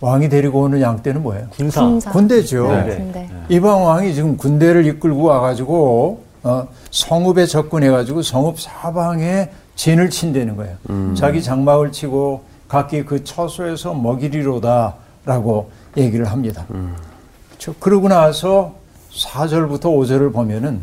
왕이 0.00 0.28
데리고 0.28 0.62
오는 0.62 0.80
양떼는 0.80 1.22
뭐예요? 1.22 1.46
군사. 1.50 1.82
군사. 1.82 2.10
군대죠. 2.10 2.66
네. 2.72 2.96
군대. 2.96 3.30
이방 3.48 3.84
왕이 3.84 4.14
지금 4.14 4.36
군대를 4.36 4.84
이끌고 4.84 5.22
와가지고 5.22 6.24
어, 6.42 6.66
성읍에 6.90 7.46
접근해가지고 7.46 8.22
성읍 8.22 8.58
사방에 8.60 9.50
진을 9.76 10.10
친다는 10.10 10.56
거예요. 10.56 10.74
자기 11.14 11.40
장막을 11.40 11.92
치고 11.92 12.42
각기 12.66 13.04
그 13.04 13.22
처소에서 13.22 13.94
먹이리로다라고 13.94 15.70
얘기를 15.96 16.24
합니다. 16.26 16.66
저- 17.58 17.72
그러고 17.78 18.08
나서 18.08 18.74
4절부터 19.12 19.82
5절을 19.82 20.32
보면은 20.32 20.82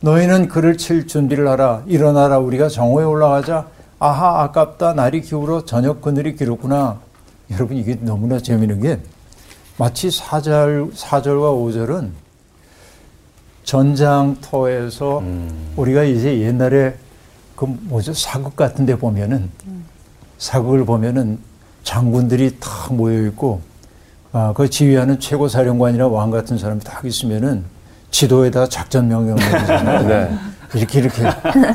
너희는 0.00 0.48
그를 0.48 0.76
칠 0.76 1.06
준비를 1.06 1.48
하라 1.48 1.82
일어나라 1.86 2.38
우리가 2.38 2.68
정오에 2.68 3.04
올라가자 3.04 3.66
아하 4.04 4.42
아깝다 4.42 4.94
날이 4.94 5.20
기울어 5.20 5.64
저녁 5.64 6.00
그늘이 6.00 6.34
길었구나 6.34 6.98
여러분 7.52 7.76
이게 7.76 7.96
너무나 8.00 8.40
재미있는 8.40 8.80
게 8.80 8.98
마치 9.78 10.08
4절, 10.08 10.92
4절과 10.92 11.54
5절은 12.02 12.10
전장터에서 13.62 15.22
우리가 15.76 16.02
이제 16.02 16.40
옛날에 16.40 16.96
그 17.54 17.66
뭐죠 17.66 18.12
사극 18.12 18.56
같은 18.56 18.86
데 18.86 18.96
보면은 18.96 19.48
사극을 20.36 20.84
보면은 20.84 21.38
장군들이 21.84 22.56
다 22.58 22.88
모여 22.90 23.24
있고 23.28 23.60
아, 24.32 24.52
그 24.56 24.68
지휘하는 24.68 25.20
최고 25.20 25.46
사령관이나 25.46 26.08
왕 26.08 26.32
같은 26.32 26.58
사람이 26.58 26.80
딱 26.80 27.04
있으면은 27.04 27.62
지도에다 28.10 28.66
작전 28.66 29.06
명령을 29.06 29.40
내리잖아요. 29.40 30.08
네. 30.08 30.38
이렇게 30.74 30.98
이렇게 30.98 31.22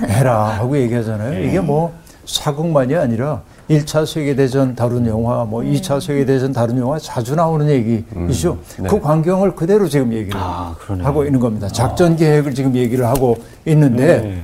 해라 0.10 0.50
하고 0.50 0.77
얘기하잖아요. 0.77 1.41
이게 1.48 1.62
뭐 1.62 1.93
사극만이 2.27 2.96
아니라 2.96 3.41
1차 3.69 4.05
세계대전 4.05 4.75
다룬 4.75 5.07
영화, 5.07 5.43
뭐 5.46 5.62
2차 5.62 6.00
세계대전 6.00 6.53
다룬 6.53 6.77
영화 6.77 7.00
자주 7.00 7.36
나오는 7.36 7.67
얘기이죠. 7.67 8.60
네. 8.79 8.89
그 8.89 9.00
광경을 9.00 9.55
그대로 9.55 9.88
지금 9.88 10.13
얘기를 10.13 10.39
아. 10.39 10.75
하고 11.01 11.25
있는 11.25 11.39
겁니다. 11.39 11.67
작전 11.67 12.15
계획을 12.15 12.53
지금 12.53 12.75
얘기를 12.75 13.05
하고 13.05 13.38
있는데 13.65 14.22
네. 14.22 14.43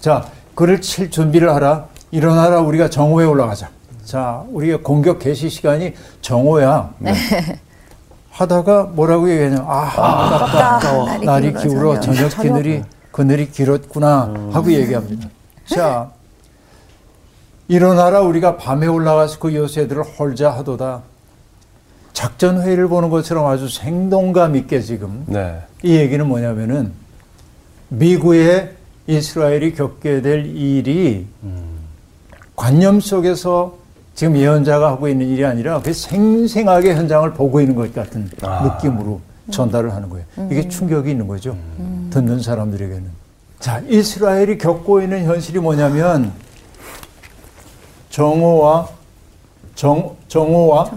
자, 0.00 0.26
그를 0.54 0.80
칠 0.80 1.10
준비를 1.10 1.52
하라. 1.52 1.86
일어나라. 2.10 2.60
우리가 2.60 2.90
정오에 2.90 3.24
올라가자. 3.24 3.70
자, 4.04 4.44
우리가 4.50 4.78
공격 4.82 5.18
개시 5.18 5.48
시간이 5.48 5.94
정오야. 6.20 6.90
하다가 8.30 8.84
뭐라고 8.94 9.30
얘기하냐. 9.30 9.64
아, 9.66 10.34
아깝다. 10.34 11.04
날이 11.04 11.26
날이 11.26 11.52
기울어 11.52 11.62
기울어 11.62 12.00
저녁. 12.00 12.30
저녁 12.30 12.42
그늘이 12.42 12.82
그늘이 13.10 13.50
길었구나 13.50 14.34
하고 14.52 14.72
얘기합니다. 14.72 15.28
자, 15.66 16.10
일어나라 17.72 18.20
우리가 18.20 18.58
밤에 18.58 18.86
올라가서 18.86 19.38
그 19.38 19.54
요새들을 19.54 20.02
헐자 20.02 20.50
하도다. 20.50 21.00
작전 22.12 22.60
회의를 22.60 22.86
보는 22.88 23.08
것처럼 23.08 23.46
아주 23.46 23.66
생동감 23.66 24.56
있게 24.56 24.82
지금 24.82 25.24
네. 25.26 25.58
이 25.82 25.96
얘기는 25.96 26.26
뭐냐면은 26.26 26.92
미국의 27.88 28.74
이스라엘이 29.06 29.74
겪게 29.74 30.20
될 30.20 30.44
일이 30.44 31.26
관념 32.54 33.00
속에서 33.00 33.78
지금 34.14 34.36
예언자가 34.36 34.90
하고 34.90 35.08
있는 35.08 35.26
일이 35.26 35.42
아니라 35.46 35.80
그 35.80 35.94
생생하게 35.94 36.94
현장을 36.94 37.32
보고 37.32 37.58
있는 37.58 37.74
것 37.74 37.94
같은 37.94 38.30
느낌으로 38.38 39.18
전달을 39.50 39.94
하는 39.94 40.10
거예요. 40.10 40.26
이게 40.50 40.68
충격이 40.68 41.10
있는 41.10 41.26
거죠. 41.26 41.56
듣는 42.10 42.42
사람들에게는. 42.42 43.22
자, 43.60 43.80
이스라엘이 43.88 44.58
겪고 44.58 45.00
있는 45.00 45.24
현실이 45.24 45.58
뭐냐면 45.58 46.32
정오와 48.12 48.88
정, 49.74 50.14
정오와 50.28 50.90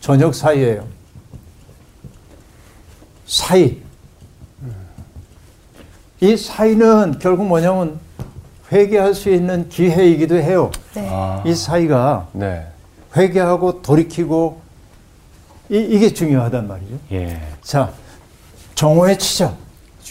저녁 0.00 0.34
사이예요. 0.34 0.84
사이. 3.24 3.80
이 6.20 6.36
사이는 6.36 7.18
결국 7.20 7.46
뭐냐면 7.46 8.00
회개할 8.72 9.14
수 9.14 9.32
있는 9.32 9.68
기회이기도 9.68 10.34
해요. 10.36 10.72
네. 10.94 11.08
아. 11.08 11.42
이 11.46 11.54
사이가 11.54 12.28
네. 12.32 12.66
회개하고 13.16 13.82
돌이키고 13.82 14.60
이, 15.70 15.76
이게 15.76 16.12
중요하단 16.12 16.66
말이죠. 16.66 16.98
예. 17.12 17.40
자, 17.62 17.92
정오에 18.74 19.16
치자. 19.18 19.54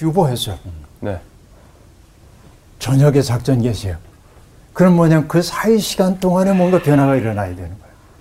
유보했어요. 0.02 0.58
네. 1.02 1.20
저녁에 2.80 3.22
작전 3.22 3.62
개시해요. 3.62 4.05
그럼 4.76 4.98
뭐냐면 4.98 5.30
그 5.30 5.42
사이 5.42 5.80
시간 5.80 6.20
동안에 6.20 6.52
뭔가 6.52 6.82
변화가 6.82 7.16
일어나야 7.16 7.56
되는 7.56 7.72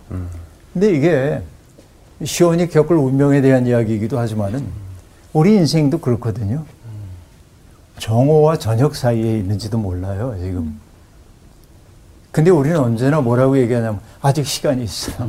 거예요. 0.08 0.26
근데 0.72 0.94
이게 0.94 1.42
시온이 2.24 2.68
겪을 2.68 2.96
운명에 2.96 3.40
대한 3.40 3.66
이야기이기도 3.66 4.20
하지만은 4.20 4.64
우리 5.32 5.56
인생도 5.56 5.98
그렇거든요. 5.98 6.64
정오와 7.98 8.58
저녁 8.58 8.94
사이에 8.94 9.38
있는지도 9.38 9.78
몰라요, 9.78 10.36
지금. 10.38 10.80
근데 12.30 12.52
우리는 12.52 12.78
언제나 12.78 13.20
뭐라고 13.20 13.58
얘기하냐면 13.58 13.98
아직 14.22 14.46
시간이 14.46 14.84
있어요. 14.84 15.28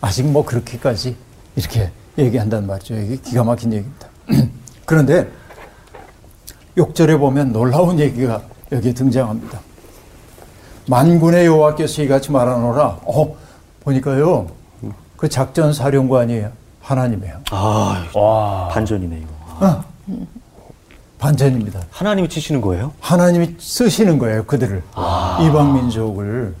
아직 0.00 0.26
뭐 0.26 0.44
그렇게까지 0.44 1.14
이렇게 1.54 1.92
얘기한단 2.18 2.66
말이죠. 2.66 2.96
이게 2.96 3.16
기가 3.18 3.44
막힌 3.44 3.72
얘기입니다. 3.72 4.08
그런데 4.84 5.28
6절에 6.76 7.20
보면 7.20 7.52
놀라운 7.52 8.00
얘기가 8.00 8.42
여기에 8.72 8.94
등장합니다. 8.94 9.60
만군의 10.86 11.46
여호와께서 11.46 12.02
이같이 12.02 12.32
말하노라. 12.32 13.00
어, 13.04 13.36
보니까요. 13.80 14.48
그 15.16 15.28
작전 15.28 15.72
사령관이 15.72 16.44
하나님이에요. 16.80 17.36
아, 17.50 18.04
와. 18.14 18.68
반전이네 18.68 19.18
이거. 19.18 19.84
반전입니다. 21.18 21.80
하나님이 21.90 22.28
치시는 22.28 22.60
거예요? 22.62 22.92
하나님이 23.00 23.56
쓰시는 23.58 24.18
거예요, 24.18 24.44
그들을. 24.44 24.82
이방 25.46 25.74
민족을. 25.74 26.54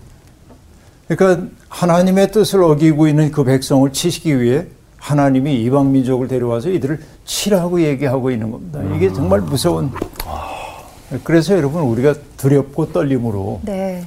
그러니까 1.08 1.46
하나님의 1.70 2.30
뜻을 2.30 2.62
어기고 2.62 3.08
있는 3.08 3.30
그 3.32 3.42
백성을 3.42 3.90
치시기 3.92 4.38
위해 4.40 4.66
하나님이 4.98 5.62
이방 5.62 5.90
민족을 5.92 6.28
데려와서 6.28 6.68
이들을 6.68 7.00
치라고 7.24 7.80
얘기하고 7.80 8.30
있는 8.30 8.50
겁니다. 8.50 8.80
이게 8.94 9.10
정말 9.12 9.40
무서운. 9.40 9.90
그래서 11.24 11.56
여러분 11.56 11.82
우리가 11.82 12.14
두렵고 12.36 12.92
떨림으로 12.92 13.60
네. 13.62 14.06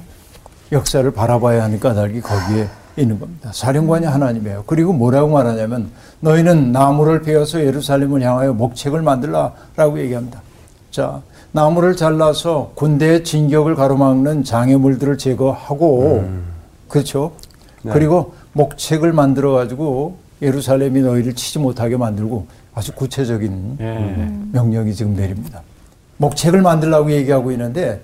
역사를 0.72 1.08
바라봐야 1.10 1.64
하는 1.64 1.78
까닭이 1.78 2.20
거기에 2.20 2.68
있는 2.96 3.18
겁니다. 3.18 3.50
사령관이 3.52 4.06
하나님이에요. 4.06 4.64
그리고 4.66 4.92
뭐라고 4.92 5.30
말하냐면 5.30 5.90
너희는 6.20 6.72
나무를 6.72 7.22
베어서 7.22 7.60
예루살렘을 7.60 8.22
향하여 8.22 8.52
목책을 8.52 9.02
만들라라고 9.02 10.00
얘기합니다. 10.00 10.40
자, 10.90 11.20
나무를 11.52 11.96
잘라서 11.96 12.72
군대의 12.74 13.24
진격을 13.24 13.74
가로막는 13.74 14.44
장애물들을 14.44 15.18
제거하고 15.18 16.28
그렇죠. 16.88 17.32
그리고 17.82 18.34
목책을 18.52 19.12
만들어 19.12 19.52
가지고 19.52 20.16
예루살렘이 20.40 21.00
너희를 21.00 21.34
치지 21.34 21.58
못하게 21.58 21.96
만들고 21.96 22.46
아주 22.74 22.92
구체적인 22.92 23.76
예. 23.80 24.32
명령이 24.52 24.94
지금 24.94 25.14
내립니다. 25.14 25.62
목책을 26.24 26.62
만들라고 26.62 27.12
얘기하고 27.12 27.52
있는데 27.52 28.00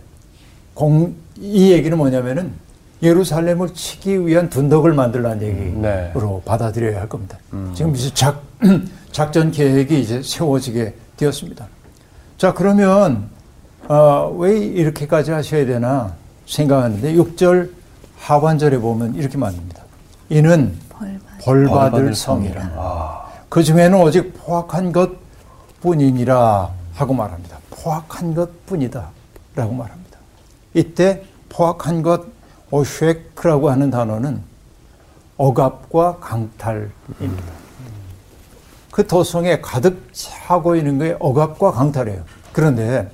공, 0.75 1.15
이 1.37 1.73
얘기는 1.73 1.97
뭐냐면은 1.97 2.53
예루살렘을 3.03 3.73
치기 3.73 4.27
위한 4.27 4.51
둔덕을 4.51 4.93
만들라는 4.93 5.43
얘기로 5.43 5.81
네. 5.81 6.13
받아들여야 6.45 7.01
할 7.01 7.09
겁니다. 7.09 7.39
지금 7.75 7.95
이제 7.95 8.13
작, 8.13 8.43
작전 9.11 9.51
계획이 9.51 10.01
이제 10.01 10.23
세워지게 10.23 10.95
되었습니다. 11.17 11.67
자, 12.37 12.53
그러면, 12.53 13.29
어, 13.89 14.35
왜 14.39 14.59
이렇게까지 14.59 15.31
하셔야 15.31 15.65
되나 15.65 16.13
생각하는데 16.47 17.15
6절 17.15 17.71
하반절에 18.19 18.79
보면 18.79 19.15
이렇게 19.15 19.39
말합니다. 19.39 19.83
이는 20.29 20.75
벌 20.91 21.19
받. 21.19 21.39
벌받을 21.45 22.15
성이라. 22.15 23.31
그 23.49 23.63
중에는 23.63 23.99
오직 24.01 24.35
포악한 24.35 24.93
것 24.93 25.11
뿐이니라 25.81 26.71
하고 26.95 27.15
말합니다. 27.15 27.60
포악한 27.81 28.35
것 28.35 28.67
뿐이다. 28.67 29.09
라고 29.57 29.73
말합니다. 29.73 30.19
이때 30.75 31.25
포악한 31.49 32.03
것, 32.03 32.25
오쉐크라고 32.71 33.71
하는 33.71 33.91
단어는 33.91 34.41
억압과 35.37 36.19
강탈입니다. 36.19 36.91
그 38.93 39.07
도성에 39.07 39.61
가득 39.61 40.09
차고 40.13 40.77
있는 40.77 40.99
게 40.99 41.17
억압과 41.19 41.73
강탈이에요. 41.73 42.23
그런데 42.53 43.11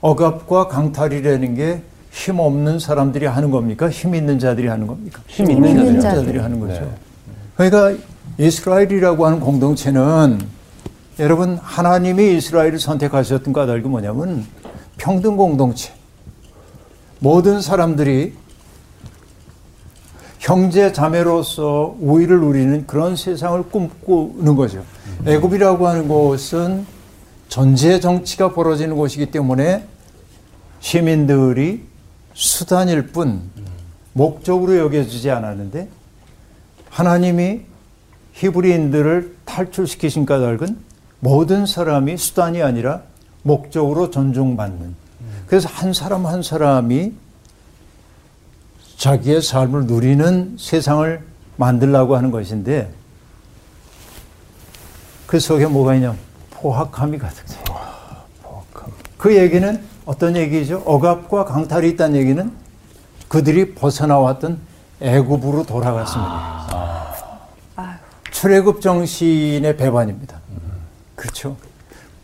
억압과 0.00 0.68
강탈이라는 0.68 1.54
게 1.54 1.82
힘 2.16 2.38
없는 2.40 2.78
사람들이 2.78 3.26
하는 3.26 3.50
겁니까? 3.50 3.90
힘 3.90 4.14
있는 4.14 4.38
자들이 4.38 4.68
하는 4.68 4.86
겁니까? 4.86 5.20
힘 5.26 5.50
있는 5.50 5.68
힘 5.70 5.78
있는. 5.86 6.00
자들이 6.00 6.38
하는 6.38 6.58
거죠. 6.58 6.80
네. 6.80 6.90
그러니까 7.70 8.02
이스라엘이라고 8.38 9.26
하는 9.26 9.38
공동체는 9.38 10.40
여러분 11.18 11.56
하나님이 11.56 12.36
이스라엘을 12.36 12.78
선택하셨던 12.78 13.54
까닭이 13.54 13.82
뭐냐면 13.82 14.46
평등 14.98 15.36
공동체. 15.36 15.92
모든 17.20 17.62
사람들이 17.62 18.34
형제 20.38 20.92
자매로서 20.92 21.96
우위를 21.98 22.40
누리는 22.40 22.86
그런 22.86 23.16
세상을 23.16 23.62
꿈꾸는 23.70 24.56
거죠. 24.56 24.84
애굽이라고 25.26 25.88
하는 25.88 26.06
곳은 26.06 26.86
전제 27.48 27.98
정치가 27.98 28.52
벌어지는 28.52 28.94
곳이기 28.96 29.30
때문에 29.30 29.86
시민들이 30.80 31.82
수단일 32.34 33.06
뿐 33.06 33.40
목적으로 34.12 34.76
여겨지지 34.76 35.30
않았는데 35.30 35.88
하나님이 36.90 37.62
히브리인들을 38.34 39.36
탈출시키신 39.46 40.26
까닭은 40.26 40.85
모든 41.20 41.66
사람이 41.66 42.16
수단이 42.16 42.62
아니라 42.62 43.02
목적으로 43.42 44.10
존중받는. 44.10 44.94
그래서 45.46 45.68
한 45.68 45.92
사람 45.92 46.26
한 46.26 46.42
사람이 46.42 47.12
자기의 48.96 49.42
삶을 49.42 49.86
누리는 49.86 50.56
세상을 50.58 51.22
만들라고 51.56 52.16
하는 52.16 52.30
것인데 52.30 52.90
그 55.26 55.40
속에 55.40 55.66
뭐가 55.66 55.94
있냐? 55.96 56.14
포악함이 56.50 57.18
가득해요. 57.18 57.64
그 59.18 59.36
얘기는 59.36 59.82
어떤 60.04 60.36
얘기죠? 60.36 60.82
억압과 60.84 61.44
강탈이 61.44 61.88
있다는 61.90 62.18
얘기는 62.20 62.52
그들이 63.28 63.74
벗어나왔던 63.74 64.58
애굽으로 65.00 65.64
돌아갔습니다. 65.64 66.66
출애굽 68.30 68.80
정신의 68.80 69.76
배반입니다. 69.76 70.35
그렇죠. 71.16 71.56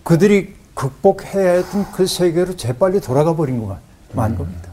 그들이 0.04 0.54
극복해야 0.74 1.52
했던 1.52 1.90
그 1.92 2.06
세계로 2.06 2.56
재빨리 2.56 3.00
돌아가 3.00 3.34
버린 3.34 3.60
것만 3.60 3.78
만 4.12 4.36
겁니다. 4.36 4.70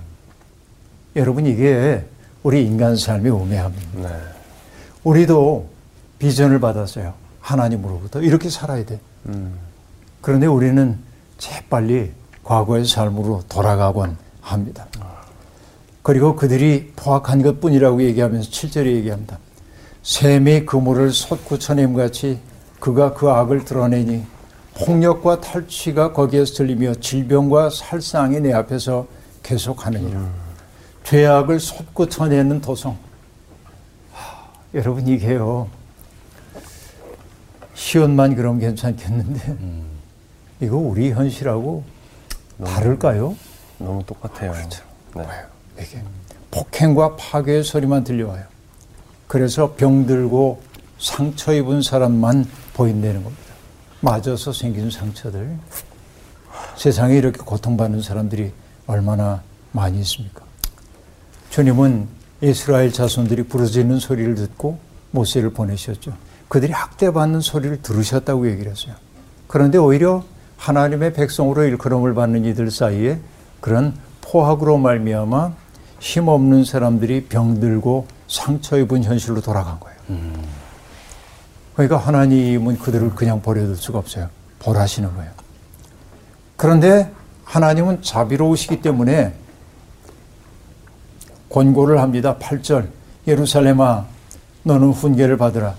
여러분 1.15 1.45
이게 1.45 2.05
우리 2.43 2.65
인간 2.65 2.95
삶의 2.95 3.32
우매함입니다. 3.32 4.10
네. 4.10 4.21
우리도 5.03 5.67
비전을 6.19 6.60
받았어요. 6.60 7.13
하나님으로부터 7.39 8.21
이렇게 8.21 8.49
살아야 8.49 8.86
돼. 8.86 8.99
그런데 10.21 10.45
우리는 10.45 10.97
재빨리 11.38 12.12
과거의 12.43 12.86
삶으로 12.86 13.43
돌아가곤 13.47 14.17
합니다. 14.41 14.88
그리고 16.01 16.36
그들이 16.36 16.91
포악한 16.95 17.41
것 17.41 17.60
뿐이라고 17.62 18.03
얘기하면서 18.03 18.49
7절에 18.49 18.88
얘기합니다. 18.95 19.38
샘이 20.03 20.65
그물을 20.65 21.12
솟구쳐냄 21.12 21.93
같이 21.93 22.39
그가 22.79 23.13
그 23.13 23.29
악을 23.29 23.65
드러내니 23.65 24.25
폭력과 24.75 25.41
탈취가 25.41 26.13
거기에서 26.13 26.53
들리며 26.55 26.95
질병과 26.95 27.69
살상이 27.69 28.39
내 28.39 28.53
앞에서 28.53 29.07
계속하느니라. 29.43 30.29
죄악을 31.03 31.59
솟구쳐내는 31.59 32.61
도성. 32.61 32.97
하, 34.13 34.47
여러분 34.73 35.07
이게요. 35.07 35.67
시온만 37.73 38.35
그럼 38.35 38.59
괜찮겠는데 38.59 39.57
이거 40.61 40.77
우리 40.77 41.11
현실하고 41.11 41.83
다를까요? 42.63 43.35
너무 43.77 44.03
똑같아요. 44.05 44.53
네. 45.15 45.23
이게 45.79 46.01
폭행과 46.51 47.15
파괴의 47.15 47.63
소리만 47.63 48.03
들려와요. 48.03 48.43
그래서 49.27 49.73
병들고 49.75 50.61
상처 50.99 51.53
입은 51.53 51.81
사람만 51.81 52.45
보인다는 52.73 53.23
겁니다. 53.23 53.43
맞아서 54.01 54.53
생긴 54.53 54.91
상처들. 54.91 55.57
세상에 56.75 57.15
이렇게 57.17 57.39
고통받는 57.39 58.01
사람들이 58.01 58.51
얼마나 58.85 59.41
많이 59.71 59.99
있습니까? 60.01 60.43
주님은 61.49 62.07
이스라엘 62.41 62.91
자손들이 62.91 63.43
부르짖는 63.43 63.99
소리를 63.99 64.35
듣고 64.35 64.79
모세를 65.12 65.51
보내셨죠. 65.51 66.13
그들이 66.47 66.71
학대받는 66.71 67.41
소리를 67.41 67.81
들으셨다고 67.81 68.49
얘기를 68.49 68.71
했어요. 68.71 68.95
그런데 69.47 69.77
오히려 69.77 70.23
하나님의 70.57 71.13
백성으로 71.13 71.63
일컬음을 71.63 72.13
받는 72.13 72.45
이들 72.45 72.71
사이에 72.71 73.19
그런 73.62 73.93
포악으로 74.21 74.77
말미암아 74.77 75.53
힘없는 75.99 76.65
사람들이 76.65 77.25
병들고 77.25 78.07
상처 78.27 78.77
입은 78.77 79.03
현실로 79.03 79.41
돌아간 79.41 79.79
거예요. 79.79 79.97
그러니까 81.79 81.95
하나님은 81.95 82.77
그들을 82.77 83.11
그냥 83.15 83.41
버려둘 83.41 83.77
수가 83.77 83.99
없어요. 83.99 84.27
벌하시는 84.59 85.15
거예요. 85.15 85.31
그런데 86.57 87.09
하나님은 87.45 88.01
자비로우시기 88.01 88.81
때문에 88.81 89.31
권고를 91.49 92.01
합니다. 92.01 92.35
8절 92.37 92.87
예루살렘아 93.25 94.03
너는 94.63 94.89
훈계를 94.89 95.37
받으라. 95.37 95.75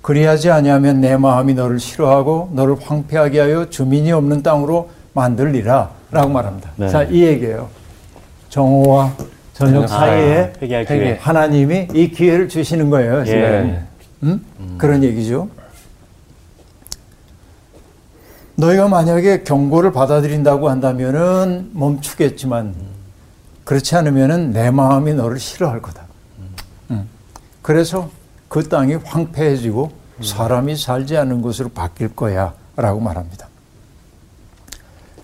그리하지 0.00 0.50
아니하면 0.50 1.02
내 1.02 1.18
마음이 1.18 1.52
너를 1.52 1.80
싫어하고 1.80 2.52
너를 2.54 2.76
황폐하게 2.80 3.40
하여 3.40 3.68
주민이 3.68 4.12
없는 4.12 4.42
땅으로 4.42 4.88
만들리라 5.12 5.90
라고 6.12 6.30
말합니다. 6.30 6.70
네. 6.76 6.88
자, 6.88 7.02
이 7.02 7.22
얘기예요. 7.24 7.68
정오와 8.48 9.12
저녁 9.52 9.86
저녁 9.86 9.88
사이에 9.88 10.52
회개할 10.62 10.84
회개. 10.84 10.98
기회. 10.98 11.18
하나님이 11.20 11.88
이 11.92 12.08
기회를 12.08 12.48
주시는 12.48 12.88
거예요. 12.88 13.22
지금. 13.26 13.38
예. 13.38 13.95
음? 14.22 14.44
그런 14.78 15.02
얘기죠. 15.04 15.48
너희가 18.56 18.88
만약에 18.88 19.42
경고를 19.42 19.92
받아들인다고 19.92 20.70
한다면은 20.70 21.70
멈추겠지만 21.74 22.74
그렇지 23.64 23.96
않으면은 23.96 24.52
내 24.52 24.70
마음이 24.70 25.12
너를 25.14 25.38
싫어할 25.38 25.82
거다. 25.82 26.04
음. 26.90 27.08
그래서 27.62 28.10
그 28.48 28.66
땅이 28.68 28.94
황폐해지고 28.94 29.90
사람이 30.22 30.76
살지 30.76 31.16
않는 31.18 31.42
곳으로 31.42 31.68
바뀔 31.68 32.14
거야 32.14 32.54
라고 32.76 33.00
말합니다. 33.00 33.48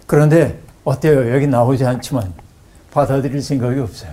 그런데 0.06 0.58
어때요? 0.84 1.32
여기 1.34 1.46
나오지 1.46 1.84
않지만 1.86 2.32
받아들일 2.90 3.40
생각이 3.40 3.80
없어요. 3.80 4.10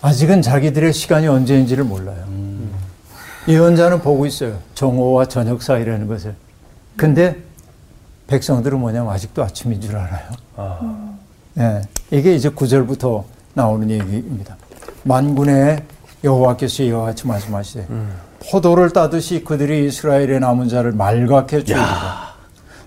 아직은 0.00 0.42
자기들의 0.42 0.92
시간이 0.92 1.26
언제인지를 1.26 1.82
몰라요. 1.82 2.24
예언자는 3.48 4.02
보고 4.02 4.26
있어요. 4.26 4.58
정오와 4.74 5.24
저녁 5.26 5.62
사이라는 5.62 6.06
것을. 6.06 6.34
근데 6.96 7.36
백성들은 8.26 8.78
뭐냐면 8.78 9.10
아직도 9.10 9.42
아침인 9.42 9.80
줄 9.80 9.96
알아요. 9.96 11.16
예, 11.58 11.80
이게 12.10 12.34
이제 12.34 12.50
구절부터 12.50 13.24
나오는 13.54 13.88
얘기입니다. 13.88 14.56
만군의 15.04 15.82
여호와께서 16.22 16.82
이와 16.82 17.06
같이 17.06 17.26
말씀하시되 17.26 17.86
포도를 18.50 18.90
따듯이 18.90 19.42
그들이 19.42 19.86
이스라엘의 19.86 20.40
남은 20.40 20.68
자를 20.68 20.92
말갛게 20.92 21.64
주리라. 21.64 22.34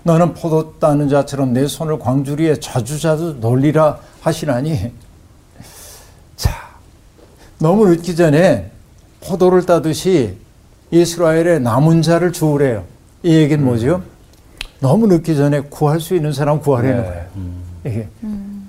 너는 0.04 0.34
포도 0.34 0.78
따는 0.78 1.08
자처럼 1.08 1.52
내 1.52 1.66
손을 1.66 1.98
광주리에 1.98 2.60
자주자주 2.60 3.38
놀리라 3.40 3.98
하시나니 4.20 4.92
자 6.36 6.50
너무 7.58 7.88
늦기 7.88 8.14
전에 8.14 8.70
포도를 9.24 9.66
따듯이 9.66 10.38
이스라엘의 10.92 11.60
남은 11.60 12.02
자를 12.02 12.32
주우래요. 12.32 12.84
이 13.22 13.34
얘기는 13.34 13.64
뭐죠? 13.64 14.02
너무 14.78 15.06
늦기 15.06 15.34
전에 15.34 15.60
구할 15.60 16.00
수 16.00 16.14
있는 16.14 16.32
사람 16.32 16.60
구하려는 16.60 17.02
네. 17.02 17.08
거예요. 17.08 17.26
이게 17.84 18.08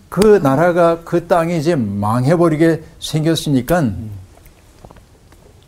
그 0.09 0.39
나라가 0.41 1.01
그 1.03 1.27
땅이 1.27 1.57
이제 1.57 1.75
망해버리게 1.75 2.81
생겼으니까 2.99 3.91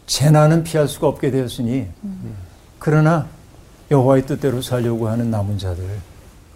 재난은 0.07 0.63
피할 0.63 0.87
수가 0.87 1.07
없게 1.07 1.29
되었으니 1.29 1.87
그러나 2.79 3.27
여호와의 3.91 4.25
뜻대로 4.25 4.61
살려고 4.61 5.09
하는 5.09 5.31
남은 5.31 5.57
자들 5.57 5.83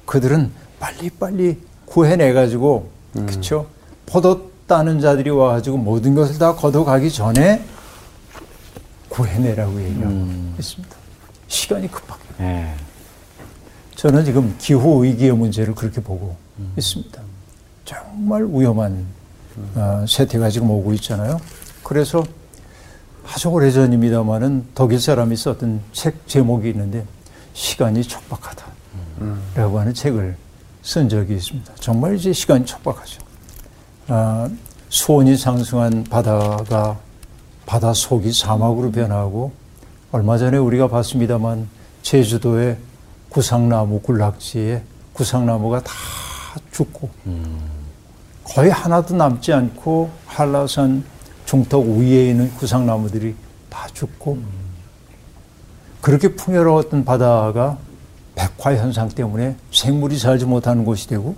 그들은 0.05 0.51
빨리빨리 0.79 1.59
구해내 1.85 2.31
가지고 2.33 2.89
그렇죠 3.13 3.67
포도 4.05 4.51
따는 4.67 4.99
자들이 4.99 5.31
와가지고 5.31 5.77
모든 5.77 6.13
것을 6.13 6.37
다 6.37 6.53
걷어가기 6.53 7.11
전에 7.11 7.63
구해내라고 9.19 9.81
얘기하고 9.83 10.27
있습니다. 10.57 10.95
시간이 11.47 11.91
급하게. 11.91 12.23
예. 12.39 12.73
저는 13.95 14.23
지금 14.23 14.55
기후 14.57 15.03
위기의 15.03 15.33
문제를 15.33 15.75
그렇게 15.75 16.01
보고 16.01 16.37
있습니다. 16.77 17.21
정말 17.83 18.45
위험한 18.45 19.05
어, 19.75 20.05
세태가 20.07 20.49
지금 20.49 20.71
오고 20.71 20.93
있잖아요. 20.93 21.41
그래서 21.83 22.23
아주 23.27 23.49
오래전입니다만은 23.49 24.67
독일 24.73 25.01
사람이 25.01 25.35
썼던 25.35 25.81
책 25.91 26.25
제목이 26.27 26.69
있는데 26.69 27.05
시간이 27.53 28.03
촉박하다라고 28.03 29.79
하는 29.79 29.93
책을 29.93 30.37
쓴 30.81 31.09
적이 31.09 31.35
있습니다. 31.35 31.73
정말 31.75 32.15
이제 32.15 32.31
시간이 32.31 32.65
촉박하죠. 32.65 33.21
아, 34.07 34.49
수온이 34.87 35.35
상승한 35.35 36.05
바다가 36.05 36.97
바다 37.69 37.93
속이 37.93 38.33
사막으로 38.33 38.89
변하고 38.89 39.51
얼마 40.11 40.39
전에 40.39 40.57
우리가 40.57 40.87
봤습니다만 40.87 41.69
제주도의 42.01 42.77
구상나무 43.29 43.99
군락지에 43.99 44.81
구상나무가 45.13 45.79
다 45.83 45.93
죽고 46.71 47.11
거의 48.43 48.71
하나도 48.71 49.15
남지 49.15 49.53
않고 49.53 50.09
한라산 50.25 51.03
중턱 51.45 51.85
위에 51.85 52.31
있는 52.31 52.51
구상나무들이 52.55 53.35
다 53.69 53.87
죽고 53.93 54.39
그렇게 56.01 56.33
풍요로웠던 56.35 57.05
바다가 57.05 57.77
백화 58.33 58.75
현상 58.77 59.09
때문에 59.09 59.57
생물이 59.71 60.17
살지 60.17 60.45
못하는 60.45 60.85
곳이 60.85 61.07
되고 61.07 61.35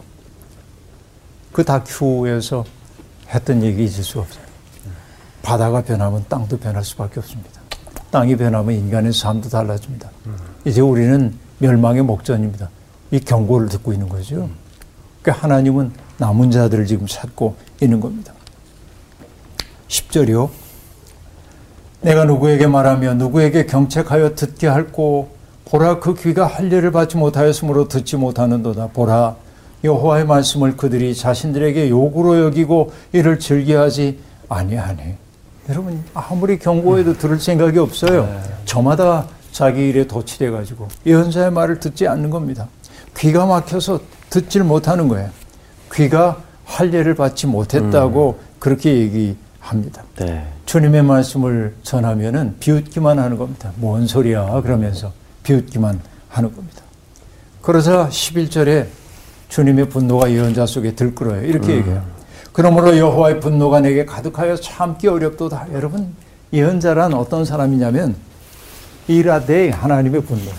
그 1.52 1.66
다큐에서 1.66 2.64
했던 3.28 3.64
얘기 3.64 3.82
잊을 3.82 4.02
수 4.02 4.22
없어요. 4.22 4.41
바다가 5.42 5.82
변하면 5.82 6.26
땅도 6.30 6.58
변할 6.58 6.84
수밖에 6.84 7.20
없습니다. 7.20 7.62
땅이 8.12 8.36
변하면 8.36 8.76
인간의 8.76 9.14
삶도 9.14 9.50
달라집니다. 9.50 10.10
이제 10.66 10.82
우리는 10.82 11.34
멸망의 11.60 12.04
목전입니다. 12.04 12.70
이 13.12 13.20
경고를 13.20 13.70
듣고 13.70 13.94
있는 13.94 14.10
거죠. 14.10 14.50
그러니까 15.22 15.44
하나님은 15.44 15.92
남은 16.18 16.52
자들을 16.52 16.86
지금 16.86 17.08
찾고 17.08 17.56
있는 17.82 18.00
겁니다. 18.00 18.34
10절이요. 19.88 20.50
내가 22.02 22.26
누구에게 22.26 22.68
말하며 22.68 23.16
누구에게 23.16 23.66
경책하여 23.66 24.36
듣게 24.36 24.68
할고 24.68 25.36
보라 25.66 26.00
그 26.00 26.16
귀가 26.16 26.48
할례를 26.48 26.92
받지 26.92 27.18
못하였으므로 27.18 27.88
듣지 27.88 28.18
못하는도다. 28.18 28.88
보라 28.88 29.36
여호와의 29.84 30.26
말씀을 30.26 30.78
그들이 30.78 31.16
자신들에게 31.16 31.90
욕으로 31.90 32.44
여기고 32.44 32.92
이를 33.14 33.40
즐겨하지 33.40 34.20
아니하네. 34.50 35.18
여러분 35.70 36.04
아무리 36.14 36.58
경고해도 36.58 37.18
들을 37.18 37.40
생각이 37.40 37.78
없어요. 37.80 38.42
저마다 38.66 39.28
자기 39.52 39.90
일에 39.90 40.08
도취돼 40.08 40.50
가지고 40.50 40.88
예언자의 41.06 41.52
말을 41.52 41.80
듣지 41.80 42.08
않는 42.08 42.30
겁니다. 42.30 42.68
귀가 43.18 43.46
막혀서 43.46 44.00
듣질 44.30 44.64
못하는 44.64 45.08
거예요. 45.08 45.30
귀가 45.94 46.42
할례를 46.66 47.16
받지 47.16 47.48
못했다고 47.48 48.40
그렇게 48.60 48.98
얘기합니다. 48.98 50.04
네. 50.18 50.48
주님의 50.66 51.04
말씀을 51.04 51.76
전하면은 51.84 52.56
비웃기만 52.60 53.20
하는 53.20 53.38
겁니다. 53.38 53.72
뭔 53.76 54.08
소리야 54.08 54.62
그러면서 54.62 55.12
비웃기만 55.44 56.00
하는 56.30 56.56
겁니다. 56.56 56.82
그러자 57.62 58.08
11절에 58.10 58.88
주님의 59.50 59.90
분노가 59.90 60.32
예언자 60.32 60.66
속에 60.66 60.96
들끓어요. 60.96 61.44
이렇게 61.44 61.76
얘기해요. 61.76 62.04
그러므로 62.54 62.98
여호와의 62.98 63.40
분노가 63.40 63.80
내게 63.80 64.06
가득하여 64.06 64.58
참기 64.58 65.08
어렵도다. 65.08 65.68
여러분 65.74 66.14
예언자란 66.52 67.14
어떤 67.14 67.46
사람이냐면 67.46 68.16
이라데 69.08 69.70
하나님의 69.70 70.22
분노. 70.22 70.52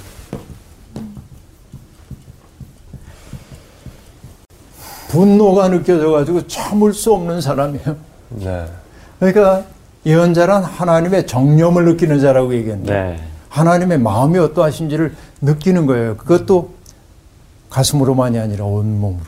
분노가 5.09 5.69
느껴져 5.69 6.11
가지고 6.11 6.47
참을 6.47 6.95
수 6.95 7.13
없는 7.13 7.43
사람이에요. 7.43 7.97
네. 8.31 8.67
그러니까 9.19 9.65
예언자란 10.07 10.65
하나님의 10.65 11.27
정념을 11.27 11.85
느끼는 11.85 12.19
자라고 12.19 12.55
얘기했는데 12.55 12.93
네. 12.93 13.21
하나님의 13.51 13.99
마음이 13.99 14.39
어떠하신지를 14.39 15.15
느끼는 15.43 15.85
거예요. 15.85 16.17
그것도 16.17 16.73
가슴으로만이 17.69 18.39
아니라 18.39 18.65
온몸으로. 18.65 19.27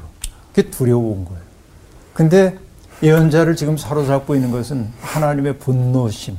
그게 0.54 0.70
두려운 0.70 1.26
거예요. 1.26 1.43
근데 2.14 2.56
예언자를 3.02 3.56
지금 3.56 3.76
사로잡고 3.76 4.34
있는 4.34 4.50
것은 4.50 4.88
하나님의 5.00 5.58
분노심. 5.58 6.36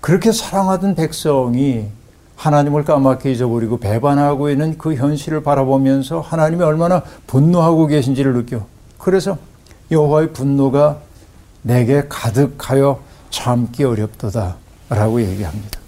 그렇게 0.00 0.32
사랑하던 0.32 0.94
백성이 0.94 1.88
하나님을 2.36 2.84
까맣게 2.84 3.32
잊어버리고 3.32 3.78
배반하고 3.78 4.48
있는 4.48 4.78
그 4.78 4.94
현실을 4.94 5.42
바라보면서 5.42 6.20
하나님이 6.20 6.62
얼마나 6.62 7.02
분노하고 7.26 7.86
계신지를 7.86 8.32
느껴. 8.32 8.64
그래서 8.96 9.38
여호와의 9.90 10.32
분노가 10.32 11.00
내게 11.62 12.04
가득하여 12.08 13.00
참기 13.30 13.84
어렵도다라고 13.84 15.20
얘기합니다. 15.20 15.80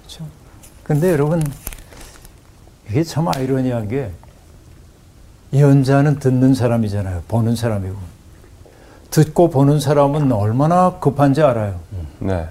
그렇죠? 0.00 0.24
근데 0.84 1.12
여러분 1.12 1.42
이게 2.88 3.04
참 3.04 3.28
아이러니한 3.28 3.88
게 3.88 4.10
예언자는 5.52 6.18
듣는 6.18 6.54
사람이잖아요. 6.54 7.24
보는 7.28 7.56
사람이고. 7.56 8.17
듣고 9.10 9.50
보는 9.50 9.80
사람은 9.80 10.32
얼마나 10.32 10.98
급한지 10.98 11.42
알아요. 11.42 11.76
네. 12.18 12.46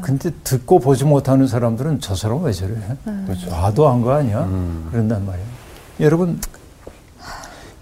근데 0.00 0.30
듣고 0.44 0.78
보지 0.78 1.04
못하는 1.04 1.46
사람들은 1.46 2.00
저 2.00 2.14
사람 2.14 2.42
왜 2.42 2.52
저래? 2.52 2.72
와도 3.50 3.88
한거 3.88 4.12
아니야? 4.12 4.48
그런단 4.90 5.24
말이에요. 5.24 5.46
여러분, 6.00 6.38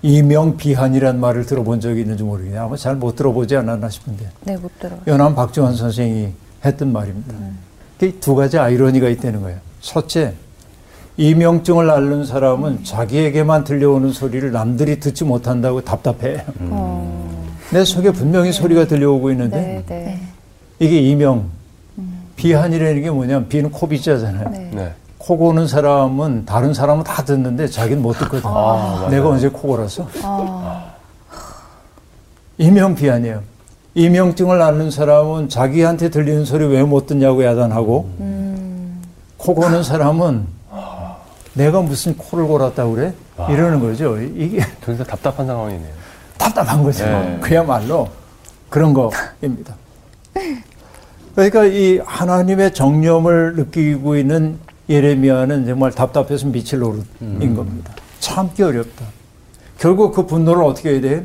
이명 0.02 0.56
비한이란 0.56 1.20
말을 1.20 1.44
들어본 1.46 1.80
적이 1.80 2.02
있는지 2.02 2.22
모르겠네요. 2.22 2.62
아마 2.62 2.76
잘 2.76 2.94
못 2.96 3.16
들어보지 3.16 3.56
않았나 3.56 3.88
싶은데. 3.90 4.30
네, 4.44 4.56
못 4.56 4.70
들어요. 4.78 5.00
연암 5.06 5.34
박지원 5.34 5.76
선생이 5.76 6.32
했던 6.64 6.92
말입니다. 6.92 7.34
그두 7.98 8.34
가지 8.34 8.58
아이러니가 8.58 9.08
있다는 9.08 9.42
거예요. 9.42 9.58
첫째, 9.80 10.34
이명증을 11.16 11.90
앓는 11.90 12.24
사람은 12.24 12.84
자기에게만 12.84 13.64
들려오는 13.64 14.12
소리를 14.12 14.50
남들이 14.52 15.00
듣지 15.00 15.24
못한다고 15.24 15.82
답답해. 15.82 16.46
내 17.72 17.85
속에 17.85 18.11
분명히 18.11 18.52
소리가 18.52 18.87
들려오고 18.87 19.30
있는데 19.30 19.56
네, 19.56 19.85
네. 19.87 20.20
이게 20.78 20.98
이명, 21.00 21.46
비한이라는 22.37 23.02
게 23.02 23.11
뭐냐면 23.11 23.48
비는 23.48 23.70
코비자잖아요. 23.70 24.48
네. 24.50 24.70
네. 24.72 24.92
코 25.18 25.37
고는 25.37 25.68
사람은 25.68 26.46
다른 26.46 26.72
사람은 26.72 27.04
다 27.04 27.22
듣는데 27.22 27.68
자기는 27.68 28.02
못 28.02 28.14
듣거든. 28.14 28.40
내가 29.11 29.28
언제 29.28 29.48
코 29.48 29.68
골았어? 29.68 30.09
이명 32.59 32.94
비한이에요. 32.94 33.42
이명증을 33.94 34.61
앓는 34.62 34.90
사람은 34.90 35.48
자기한테 35.48 36.09
들리는 36.11 36.44
소리 36.44 36.64
왜 36.64 36.83
못 36.85 37.06
듣냐고 37.06 37.44
야단하고 37.44 38.09
코 39.37 39.54
고는 39.54 39.83
사람은 39.83 40.46
내가 41.54 41.80
무슨 41.83 42.16
코를 42.16 42.46
골았다고 42.46 42.94
그래? 42.94 43.12
이러는 43.50 43.80
거죠. 43.80 44.18
이게 44.20 44.64
굉장히 44.85 45.09
답답한 45.11 45.46
상황이네요. 45.46 46.00
답답한 46.40 46.83
거죠. 46.83 47.05
네. 47.05 47.38
그야말로 47.40 48.09
그런 48.70 48.94
거입니다. 48.94 49.74
그러니까 51.35 51.64
이 51.66 51.98
하나님의 52.05 52.72
정념을 52.74 53.57
느끼고 53.57 54.16
있는 54.16 54.59
예레미야는 54.88 55.66
정말 55.66 55.92
답답해서 55.92 56.46
미칠 56.46 56.81
노릇인 56.81 57.55
겁니다. 57.55 57.92
참기 58.18 58.62
어렵다. 58.62 59.05
결국 59.79 60.14
그 60.14 60.26
분노를 60.26 60.64
어떻게 60.64 60.90
해야 60.92 61.00
돼? 61.00 61.24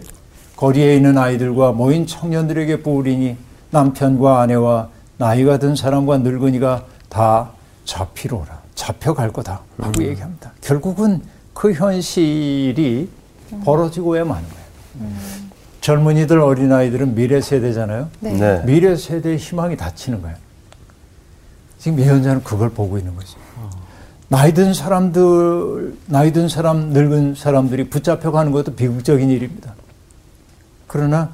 거리에 0.56 0.96
있는 0.96 1.18
아이들과 1.18 1.72
모인 1.72 2.06
청년들에게 2.06 2.82
부으리니 2.84 3.36
남편과 3.72 4.42
아내와 4.42 4.90
나이가 5.18 5.58
든 5.58 5.76
사람과 5.76 6.20
늙은이가 6.20 6.86
다 7.10 7.52
잡히로라. 7.86 8.62
잡혀갈 8.76 9.32
거다. 9.32 9.62
라고 9.78 10.04
얘기합니다. 10.04 10.52
결국은 10.62 11.22
그 11.54 11.74
현실이 11.74 13.10
벌어지고야 13.64 14.24
마는 14.26 14.44
거예요. 14.50 14.65
젊은이들 15.82 16.40
어린아이들은 16.40 17.16
미래 17.16 17.42
세대잖아요. 17.42 18.10
네. 18.20 18.64
미래 18.66 18.96
세대의 18.96 19.38
희망이 19.38 19.78
닫히는 19.78 20.22
거예요. 20.22 20.38
지금 21.78 22.00
예언자는 22.00 22.44
그걸 22.44 22.70
보고 22.70 22.98
있는 22.98 23.16
거죠. 23.16 23.38
나이 24.28 24.54
든 24.54 24.74
사람들, 24.74 25.96
나이 26.08 26.34
든 26.34 26.50
사람, 26.50 26.90
늙은 26.90 27.36
사람들이 27.36 27.90
붙잡혀 27.90 28.32
가는 28.32 28.52
것도 28.52 28.74
비극적인 28.74 29.30
일입니다. 29.30 29.76
그러나 30.88 31.30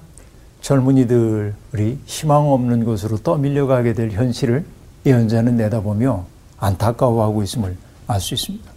젊은이들이 0.59 1.99
희망 2.05 2.51
없는 2.51 2.83
곳으로 2.83 3.17
떠밀려 3.17 3.65
가게 3.67 3.93
될 3.93 4.11
현실을 4.11 4.65
예언자는 5.05 5.55
내다보며 5.55 6.25
안타까워하고 6.59 7.43
있음을 7.43 7.77
알 8.07 8.19
수 8.19 8.33
있습니다. 8.33 8.69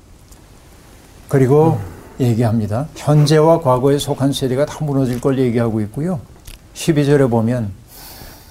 그리고 1.28 1.80
얘기합니다. 2.20 2.88
현재와 2.96 3.60
과거에 3.60 3.98
속한 3.98 4.32
세대가 4.32 4.64
다 4.66 4.84
무너질 4.84 5.20
걸 5.20 5.38
얘기하고 5.38 5.80
있고요. 5.80 6.20
12절에 6.74 7.28
보면 7.30 7.72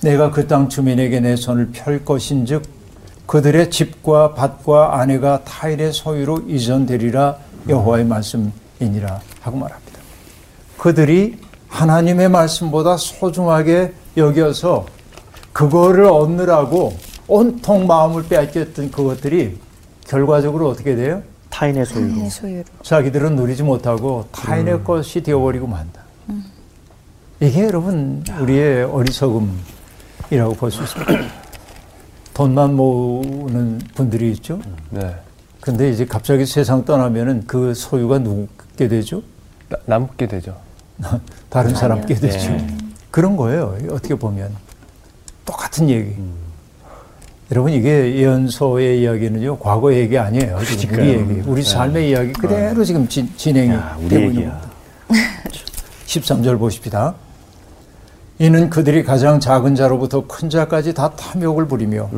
내가 0.02 0.32
그 0.32 0.47
땅 0.47 0.67
주민에게 0.69 1.19
내 1.21 1.36
손을 1.36 1.69
펼 1.71 2.04
것인즉 2.04 2.63
그들의 3.26 3.71
집과 3.71 4.34
밭과 4.34 4.99
아내가 4.99 5.43
타인의 5.45 5.93
소유로 5.93 6.43
이전되리라 6.47 7.38
여호와의 7.69 8.06
말씀이니라 8.06 9.21
하고 9.41 9.58
말합니다. 9.58 9.99
그들이 10.78 11.38
하나님의 11.69 12.30
말씀보다 12.30 12.97
소중하게 12.97 13.93
여겨서 14.17 14.86
그거를 15.54 16.06
얻느라고 16.06 16.97
온통 17.28 17.88
마음을 17.88 18.23
빼앗겼던 18.28 18.91
그것들이 18.91 19.58
결과적으로 20.08 20.69
어떻게 20.69 20.95
돼요? 20.95 21.23
타인의 21.54 21.86
소유로. 21.86 22.16
네, 22.16 22.30
소유로. 22.32 22.63
자기들은 22.82 23.36
누리지 23.36 23.62
못하고 23.62 24.28
타인의 24.32 24.84
것이 24.84 25.22
되어버리고 25.22 25.68
만다. 25.68 26.02
이게 27.39 27.66
여러분 27.66 28.24
우리의 28.39 28.86
어리석음이라고 28.86 30.54
볼 30.58 30.72
수 30.72 30.82
있습니다. 30.82 31.13
돈만 32.34 32.74
모으는 32.76 33.80
분들이 33.94 34.32
있죠. 34.32 34.60
네. 34.89 35.16
근데 35.62 35.89
이제 35.92 36.06
갑자기 36.06 36.46
세상 36.48 36.84
떠나면은 36.86 37.44
그 37.46 37.76
소유가 37.76 38.18
누구게 38.18 38.88
되죠? 38.88 39.22
나- 39.70 39.78
남게 39.86 40.28
되죠. 40.28 40.58
다른 41.50 41.76
사람께 41.76 42.16
되죠. 42.16 42.50
네. 42.50 42.78
그런 43.12 43.38
거예요. 43.38 43.78
어떻게 43.92 44.16
보면 44.16 44.56
똑같은 45.46 45.88
얘기. 45.89 46.16
여러분 47.51 47.71
이게 47.71 48.15
예언서의 48.15 49.01
이야기는요 49.01 49.60
과거 49.60 49.93
얘기 49.93 50.17
아니에요. 50.17 50.60
지금 50.77 50.97
우리 50.99 51.10
얘기, 51.10 51.41
우리 51.45 51.63
삶의 51.63 52.10
이야기 52.10 52.34
그대로 52.34 52.84
지금 52.84 53.08
진, 53.08 53.29
진행이 53.36 53.71
야, 53.71 53.97
우리 53.99 54.10
되고 54.10 54.21
있는 54.23 54.36
얘기야. 54.38 54.51
겁니다. 54.51 54.73
13절 56.06 56.58
보십시다. 56.60 57.15
이는 58.39 58.69
그들이 58.69 59.03
가장 59.03 59.39
작은 59.39 59.75
자로부터 59.75 60.25
큰 60.27 60.49
자까지 60.49 60.93
다 60.93 61.12
탐욕을 61.15 61.67
부리며 61.67 62.10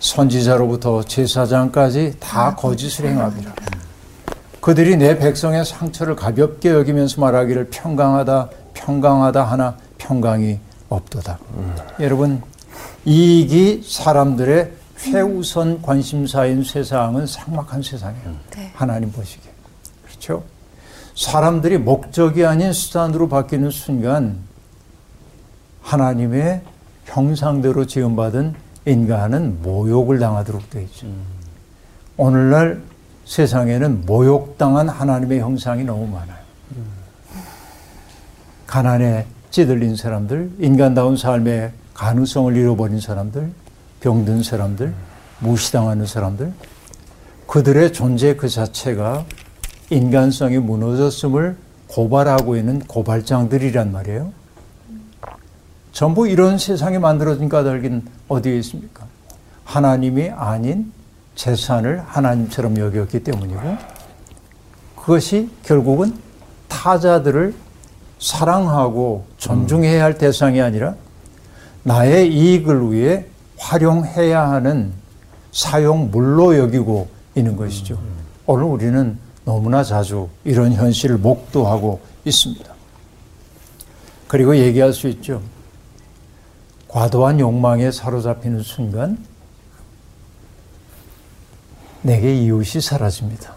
선지자로부터 0.00 1.02
제사장까지 1.04 2.16
다 2.20 2.54
거짓을 2.54 3.06
행하리라. 3.08 3.52
그들이 4.60 4.96
내 4.96 5.16
백성의 5.18 5.64
상처를 5.64 6.16
가볍게 6.16 6.70
여기면서 6.70 7.20
말하기를 7.20 7.68
평강하다, 7.70 8.48
평강하다 8.74 9.44
하나 9.44 9.76
평강이 9.98 10.58
없도다. 10.88 11.38
여러분, 12.00 12.42
이익이 13.06 13.84
사람들의 13.86 14.72
최우선 14.98 15.80
관심사인 15.80 16.64
세상은 16.64 17.26
삭막한 17.26 17.82
세상이에요. 17.82 18.34
하나님 18.74 19.12
보시기에. 19.12 19.50
그렇죠? 20.04 20.42
사람들이 21.14 21.78
목적이 21.78 22.44
아닌 22.44 22.72
수단으로 22.72 23.28
바뀌는 23.28 23.70
순간 23.70 24.38
하나님의 25.82 26.62
형상대로 27.04 27.86
지음받은 27.86 28.54
인간은 28.86 29.62
모욕을 29.62 30.18
당하도록 30.18 30.68
되어 30.70 30.82
있죠. 30.82 31.06
오늘날 32.16 32.82
세상에는 33.24 34.04
모욕당한 34.04 34.88
하나님의 34.88 35.40
형상이 35.40 35.84
너무 35.84 36.06
많아요. 36.08 36.44
가난에 38.66 39.26
찌들린 39.50 39.94
사람들, 39.94 40.50
인간다운 40.58 41.16
삶의 41.16 41.72
가능성을 41.96 42.54
잃어버린 42.54 43.00
사람들, 43.00 43.50
병든 44.00 44.42
사람들, 44.42 44.92
무시당하는 45.40 46.04
사람들, 46.04 46.52
그들의 47.46 47.92
존재 47.94 48.36
그 48.36 48.50
자체가 48.50 49.24
인간성이 49.88 50.58
무너졌음을 50.58 51.56
고발하고 51.88 52.56
있는 52.56 52.80
고발장들이란 52.80 53.92
말이에요. 53.92 54.30
전부 55.92 56.28
이런 56.28 56.58
세상이 56.58 56.98
만들어진 56.98 57.48
까닭은 57.48 58.04
어디에 58.28 58.58
있습니까? 58.58 59.06
하나님이 59.64 60.30
아닌 60.30 60.92
재산을 61.34 62.02
하나님처럼 62.06 62.76
여겼기 62.78 63.24
때문이고 63.24 63.76
그것이 64.96 65.50
결국은 65.62 66.14
타자들을 66.68 67.54
사랑하고 68.18 69.24
존중해야 69.38 70.04
할 70.04 70.18
대상이 70.18 70.60
아니라 70.60 70.94
나의 71.86 72.32
이익을 72.32 72.92
위해 72.92 73.26
활용해야 73.58 74.50
하는 74.50 74.92
사용물로 75.52 76.58
여기고 76.58 77.08
있는 77.36 77.54
것이죠. 77.54 77.96
오늘 78.44 78.64
우리는 78.64 79.16
너무나 79.44 79.84
자주 79.84 80.28
이런 80.42 80.72
현실을 80.72 81.16
목도하고 81.18 82.00
있습니다. 82.24 82.74
그리고 84.26 84.56
얘기할 84.56 84.92
수 84.92 85.06
있죠. 85.08 85.40
과도한 86.88 87.38
욕망에 87.38 87.92
사로잡히는 87.92 88.62
순간 88.62 89.24
내게 92.02 92.34
이웃이 92.34 92.82
사라집니다. 92.82 93.54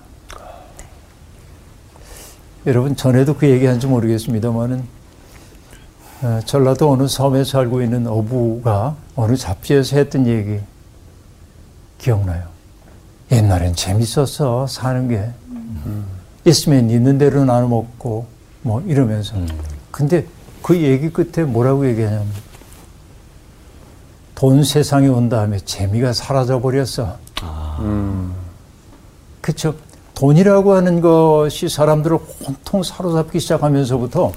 여러분 2.68 2.96
전에도 2.96 3.36
그 3.36 3.50
얘기한지 3.50 3.88
모르겠습니다만은 3.88 4.80
어, 4.82 4.99
전라도 6.46 6.92
어느 6.92 7.08
섬에 7.08 7.44
살고 7.44 7.82
있는 7.82 8.08
어부가 8.08 8.96
어느 9.16 9.38
잡지에서 9.38 9.98
했던 9.98 10.28
얘기 10.28 10.60
기억나요. 11.98 12.44
옛날엔 13.32 13.76
재밌었어 13.76 14.68
사는 14.68 15.08
게 15.08 15.30
있으면 16.46 16.90
있는 16.90 17.18
대로 17.18 17.46
나눠 17.46 17.68
먹고 17.68 18.26
뭐 18.62 18.82
이러면서 18.82 19.36
근데 19.92 20.26
그 20.62 20.82
얘기 20.82 21.10
끝에 21.10 21.46
뭐라고 21.46 21.88
얘기하냐면 21.88 22.28
돈 24.36 24.64
세상에 24.64 25.08
온 25.08 25.30
다음에 25.30 25.60
재미가 25.60 26.14
사라져 26.14 26.60
버렸어. 26.60 27.18
그렇죠. 29.42 29.76
돈이라고 30.16 30.74
하는 30.74 31.00
것이 31.00 31.70
사람들을 31.70 32.18
온통 32.46 32.84
사로잡기 32.84 33.40
시작하면서부터 33.40 34.34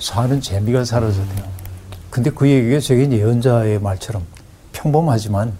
사는 0.00 0.40
재미가 0.40 0.84
사라졌대요. 0.84 1.44
근데 2.10 2.30
그 2.30 2.48
얘기가 2.48 2.80
저게 2.80 3.08
예언자의 3.10 3.78
말처럼 3.80 4.24
평범하지만 4.72 5.52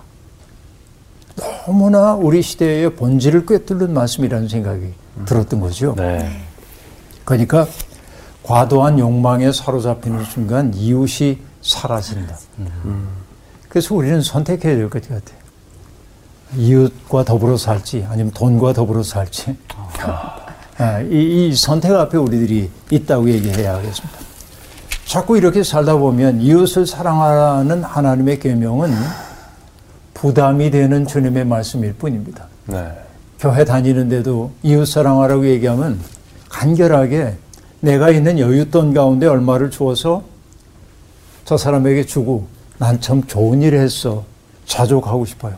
너무나 1.66 2.14
우리 2.14 2.42
시대의 2.42 2.96
본질을 2.96 3.46
꿰뚫는 3.46 3.92
말씀이라는 3.94 4.48
생각이 4.48 4.92
들었던 5.26 5.60
거죠. 5.60 5.94
네. 5.96 6.42
그러니까 7.24 7.66
과도한 8.42 8.98
욕망에 8.98 9.52
사로잡히는 9.52 10.24
순간 10.24 10.72
이웃이 10.74 11.38
사라진다. 11.62 12.36
그래서 13.68 13.94
우리는 13.94 14.20
선택해야 14.22 14.74
될 14.76 14.88
것 14.90 15.02
같아요. 15.02 15.38
이웃과 16.56 17.24
더불어 17.24 17.56
살지 17.56 18.06
아니면 18.10 18.32
돈과 18.32 18.72
더불어 18.72 19.02
살지. 19.04 19.56
아, 20.78 21.00
이, 21.02 21.48
이 21.50 21.54
선택 21.54 21.92
앞에 21.92 22.16
우리들이 22.18 22.70
있다고 22.90 23.30
얘기해야 23.30 23.74
하겠습니다. 23.76 24.18
자꾸 25.10 25.36
이렇게 25.36 25.64
살다 25.64 25.96
보면 25.96 26.40
이웃을 26.40 26.86
사랑하는 26.86 27.82
하나님의 27.82 28.38
계명은 28.38 28.92
부담이 30.14 30.70
되는 30.70 31.04
주님의 31.04 31.46
말씀일 31.46 31.94
뿐입니다. 31.94 32.46
네. 32.66 32.92
교회 33.40 33.64
다니는데도 33.64 34.52
이웃 34.62 34.84
사랑하라고 34.84 35.48
얘기하면 35.48 35.98
간결하게 36.48 37.34
내가 37.80 38.10
있는 38.10 38.36
여윳돈 38.36 38.94
가운데 38.94 39.26
얼마를 39.26 39.72
주어서 39.72 40.22
저 41.44 41.56
사람에게 41.56 42.04
주고 42.06 42.46
난 42.78 43.00
참 43.00 43.24
좋은 43.24 43.62
일을 43.62 43.80
했어. 43.80 44.22
자족하고 44.64 45.24
싶어요. 45.26 45.54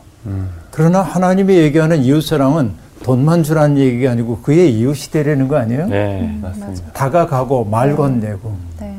그러나 0.70 1.02
하나님이 1.02 1.56
얘기하는 1.56 2.02
이웃 2.04 2.22
사랑은 2.22 2.72
돈만 3.02 3.42
주라는 3.42 3.76
얘기가 3.76 4.12
아니고 4.12 4.38
그의 4.40 4.72
이웃이 4.78 5.10
되려는 5.10 5.46
거 5.46 5.56
아니에요? 5.58 5.88
네. 5.88 6.38
맞습니다. 6.40 6.92
다가가고 6.92 7.66
말 7.66 7.94
건네고 7.94 8.56
네. 8.80 8.91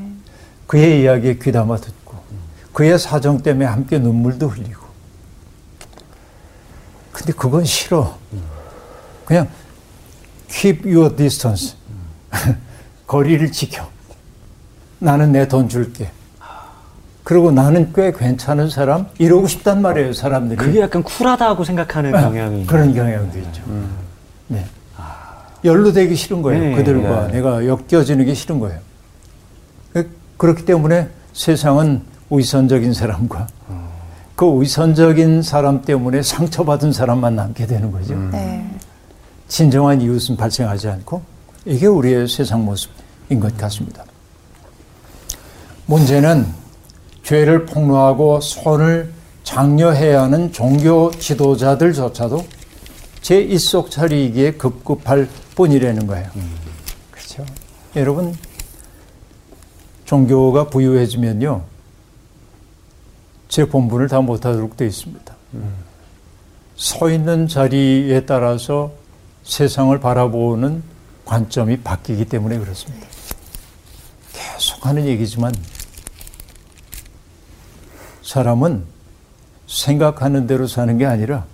그의 0.74 1.04
이야기에 1.04 1.36
귀담아 1.38 1.78
듣고 1.78 2.18
그의 2.74 2.98
사정 2.98 3.44
때문에 3.44 3.66
함께 3.66 4.00
눈물도 4.00 4.48
흘리고. 4.48 4.82
근데 7.12 7.32
그건 7.32 7.64
싫어. 7.64 8.18
그냥 9.24 9.48
keep 10.50 10.82
your 10.92 11.16
distance. 11.16 11.76
거리를 13.06 13.52
지켜. 13.52 13.88
나는 14.98 15.32
내 15.32 15.48
돈 15.48 15.70
줄게. 15.70 16.10
그리고 17.24 17.52
나는 17.52 17.94
꽤 17.94 18.12
괜찮은 18.12 18.72
사람 18.72 19.06
이러고 19.20 19.48
싶단 19.48 19.80
말이에요 19.80 20.14
사람들이. 20.14 20.58
그게 20.58 20.80
약간 20.82 21.04
쿨하다고 21.04 21.64
생각하는 21.66 22.12
경향이. 22.14 22.66
그런 22.66 22.96
경향도 22.96 23.38
있죠. 23.38 23.62
네. 24.48 24.66
연루되기 25.64 26.16
싫은 26.16 26.42
거예요 26.42 26.60
네. 26.64 26.76
그들과. 26.76 27.28
네. 27.28 27.34
내가 27.34 27.64
엮여지는 27.68 28.26
게 28.26 28.34
싫은 28.34 28.58
거예요 28.60 28.80
그- 30.38 30.48
그렇기 30.48 30.66
때문에 30.66 31.10
세상은 31.34 32.02
위선적인 32.30 32.94
사람과 32.94 33.48
그 34.36 34.62
위선적인 34.62 35.42
사람 35.44 35.84
때문에 35.84 36.22
상처받은 36.24 36.92
사람만 36.92 37.36
남게 37.36 37.68
되는 37.68 37.92
거죠. 37.92 38.16
네. 38.32 38.68
진정한 39.48 40.02
이웃은 40.02 40.36
발생하지 40.38 40.88
않고 40.90 41.22
이게 41.66 41.86
우리의 41.86 42.28
세상 42.28 42.66
모습인 42.66 43.40
것 43.40 43.56
같습니다. 43.58 44.04
문제는 45.86 46.48
죄를 47.24 47.66
폭로하고 47.66 48.40
손을 48.42 49.12
장려해야 49.44 50.24
하는 50.24 50.52
종교 50.52 51.12
지도자들조차도 51.12 52.46
제 53.22 53.40
입속 53.40 53.92
차리기에 53.92 54.54
급급할 54.54 55.30
뿐이라는 55.56 56.08
거예요. 56.08 56.28
그렇죠. 57.12 57.46
여러분 57.96 58.34
종교가 60.06 60.70
부유해지면요 60.70 61.64
제 63.48 63.66
본분을 63.66 64.08
다 64.08 64.22
못하도록 64.22 64.76
되어 64.78 64.88
있습니다. 64.88 65.36
서 66.76 67.10
있는 67.10 67.48
자리에 67.48 68.26
따라서 68.26 68.94
세상을 69.44 69.98
바라보는 70.00 70.82
관점이 71.26 71.82
바뀌기 71.82 72.26
때문에 72.26 72.58
그렇습니다. 72.58 73.08
계속 74.34 74.86
하는 74.86 75.06
얘기지만 75.06 75.54
사람은 78.24 78.86
생각하는 79.68 80.48
대로 80.48 80.66
사는 80.68 80.98
게 80.98 81.06
아니라 81.06 81.46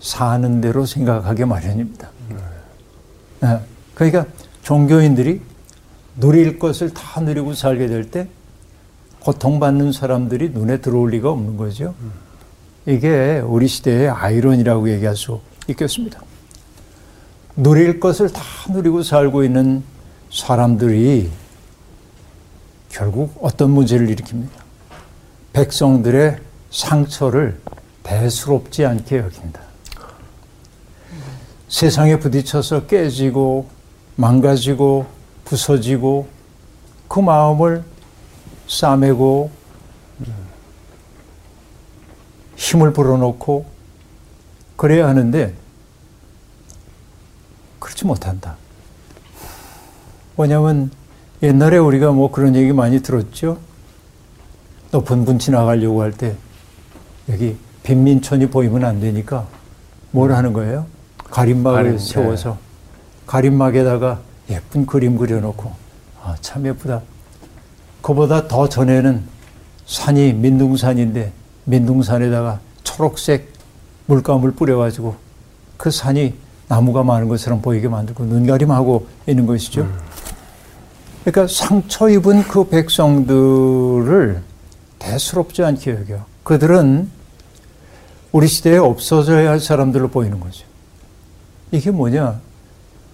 사는 0.00 0.60
대로 0.60 0.86
생각하게 0.86 1.44
마련입니다. 1.44 2.08
네. 3.40 3.58
그러니까 3.94 4.26
종교인들이 4.62 5.40
누릴 6.16 6.58
것을 6.58 6.92
다 6.92 7.20
누리고 7.20 7.54
살게 7.54 7.86
될 7.86 8.10
때 8.10 8.28
고통받는 9.20 9.92
사람들이 9.92 10.50
눈에 10.50 10.78
들어올 10.78 11.10
리가 11.10 11.30
없는 11.30 11.56
거죠. 11.56 11.94
이게 12.86 13.40
우리 13.44 13.68
시대의 13.68 14.08
아이러니라고 14.08 14.90
얘기할 14.90 15.16
수 15.16 15.40
있겠습니다. 15.68 16.20
누릴 17.56 18.00
것을 18.00 18.30
다 18.32 18.42
누리고 18.70 19.02
살고 19.02 19.44
있는 19.44 19.84
사람들이 20.32 21.30
결국 22.88 23.38
어떤 23.40 23.70
문제를 23.70 24.08
일으킵니까? 24.08 24.48
백성들의 25.52 26.38
상처를 26.70 27.60
대수롭지 28.02 28.84
않게 28.84 29.18
여긴다. 29.18 29.60
세상에 31.68 32.18
부딪혀서 32.18 32.86
깨지고 32.86 33.68
망가지고 34.16 35.06
부서지고 35.44 36.28
그 37.08 37.20
마음을 37.20 37.84
싸매고 38.68 39.50
힘을 42.56 42.92
불어넣고 42.92 43.66
그래야 44.76 45.08
하는데 45.08 45.54
그렇지 47.78 48.06
못한다. 48.06 48.56
뭐냐면 50.36 50.90
옛날에 51.42 51.76
우리가 51.78 52.12
뭐 52.12 52.30
그런 52.30 52.54
얘기 52.54 52.72
많이 52.72 53.02
들었죠. 53.02 53.58
높은 54.92 55.24
분 55.24 55.38
지나가려고 55.38 56.02
할 56.02 56.12
때 56.12 56.36
여기 57.28 57.56
빈민촌이 57.82 58.46
보이면 58.50 58.84
안 58.84 59.00
되니까 59.00 59.46
뭘 60.10 60.32
하는 60.32 60.52
거예요? 60.52 60.86
가림막을 61.30 61.82
가림, 61.82 61.98
세워서 61.98 62.58
가림막에다가 63.26 64.20
예쁜 64.50 64.86
그림 64.86 65.16
그려놓고 65.16 65.72
아, 66.22 66.36
참 66.40 66.66
예쁘다. 66.66 67.02
그보다 68.00 68.48
더 68.48 68.68
전에는 68.68 69.22
산이 69.86 70.34
민둥산인데 70.34 71.32
민둥산에다가 71.64 72.60
초록색 72.82 73.52
물감을 74.06 74.52
뿌려가지고 74.52 75.16
그 75.76 75.90
산이 75.90 76.34
나무가 76.68 77.02
많은 77.02 77.28
것처럼 77.28 77.60
보이게 77.60 77.88
만들고 77.88 78.24
눈가림하고 78.24 79.06
있는 79.26 79.46
것이죠. 79.46 79.88
그러니까 81.24 81.46
상처 81.52 82.08
입은 82.08 82.44
그 82.44 82.68
백성들을 82.68 84.42
대수롭지 84.98 85.62
않게 85.62 85.90
여겨. 85.90 86.24
그들은 86.42 87.10
우리 88.32 88.48
시대에 88.48 88.78
없어져야 88.78 89.50
할 89.50 89.60
사람들로 89.60 90.08
보이는 90.08 90.40
거죠. 90.40 90.64
이게 91.70 91.90
뭐냐? 91.90 92.40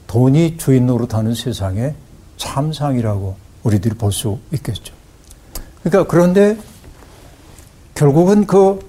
돈이 0.09 0.57
주인 0.57 0.87
노릇하는 0.87 1.35
세상의 1.35 1.95
참상이라고 2.37 3.37
우리들이 3.63 3.95
볼 3.95 4.11
수 4.11 4.39
있겠죠. 4.53 4.93
그러니까 5.83 6.11
그런데 6.11 6.57
결국은 7.95 8.47
그 8.47 8.81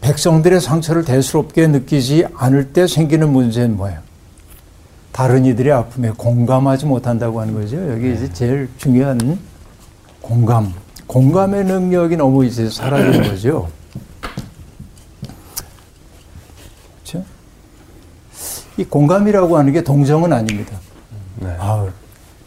백성들의 0.00 0.60
상처를 0.60 1.04
대수롭게 1.04 1.66
느끼지 1.66 2.26
않을 2.34 2.72
때 2.72 2.86
생기는 2.86 3.30
문제는 3.30 3.76
뭐예요? 3.76 3.98
다른 5.10 5.44
이들의 5.44 5.72
아픔에 5.72 6.10
공감하지 6.10 6.86
못한다고 6.86 7.40
하는 7.40 7.54
거죠. 7.54 7.76
여기 7.90 8.14
이제 8.14 8.32
제일 8.32 8.68
중요한 8.76 9.38
공감. 10.20 10.72
공감의 11.08 11.64
능력이 11.64 12.16
너무 12.16 12.44
이제 12.44 12.68
사라지는 12.70 13.28
거죠. 13.28 13.68
이 18.78 18.84
공감이라고 18.84 19.58
하는 19.58 19.72
게 19.72 19.82
동정은 19.82 20.32
아닙니다. 20.32 20.78
네. 21.40 21.54
아우, 21.58 21.90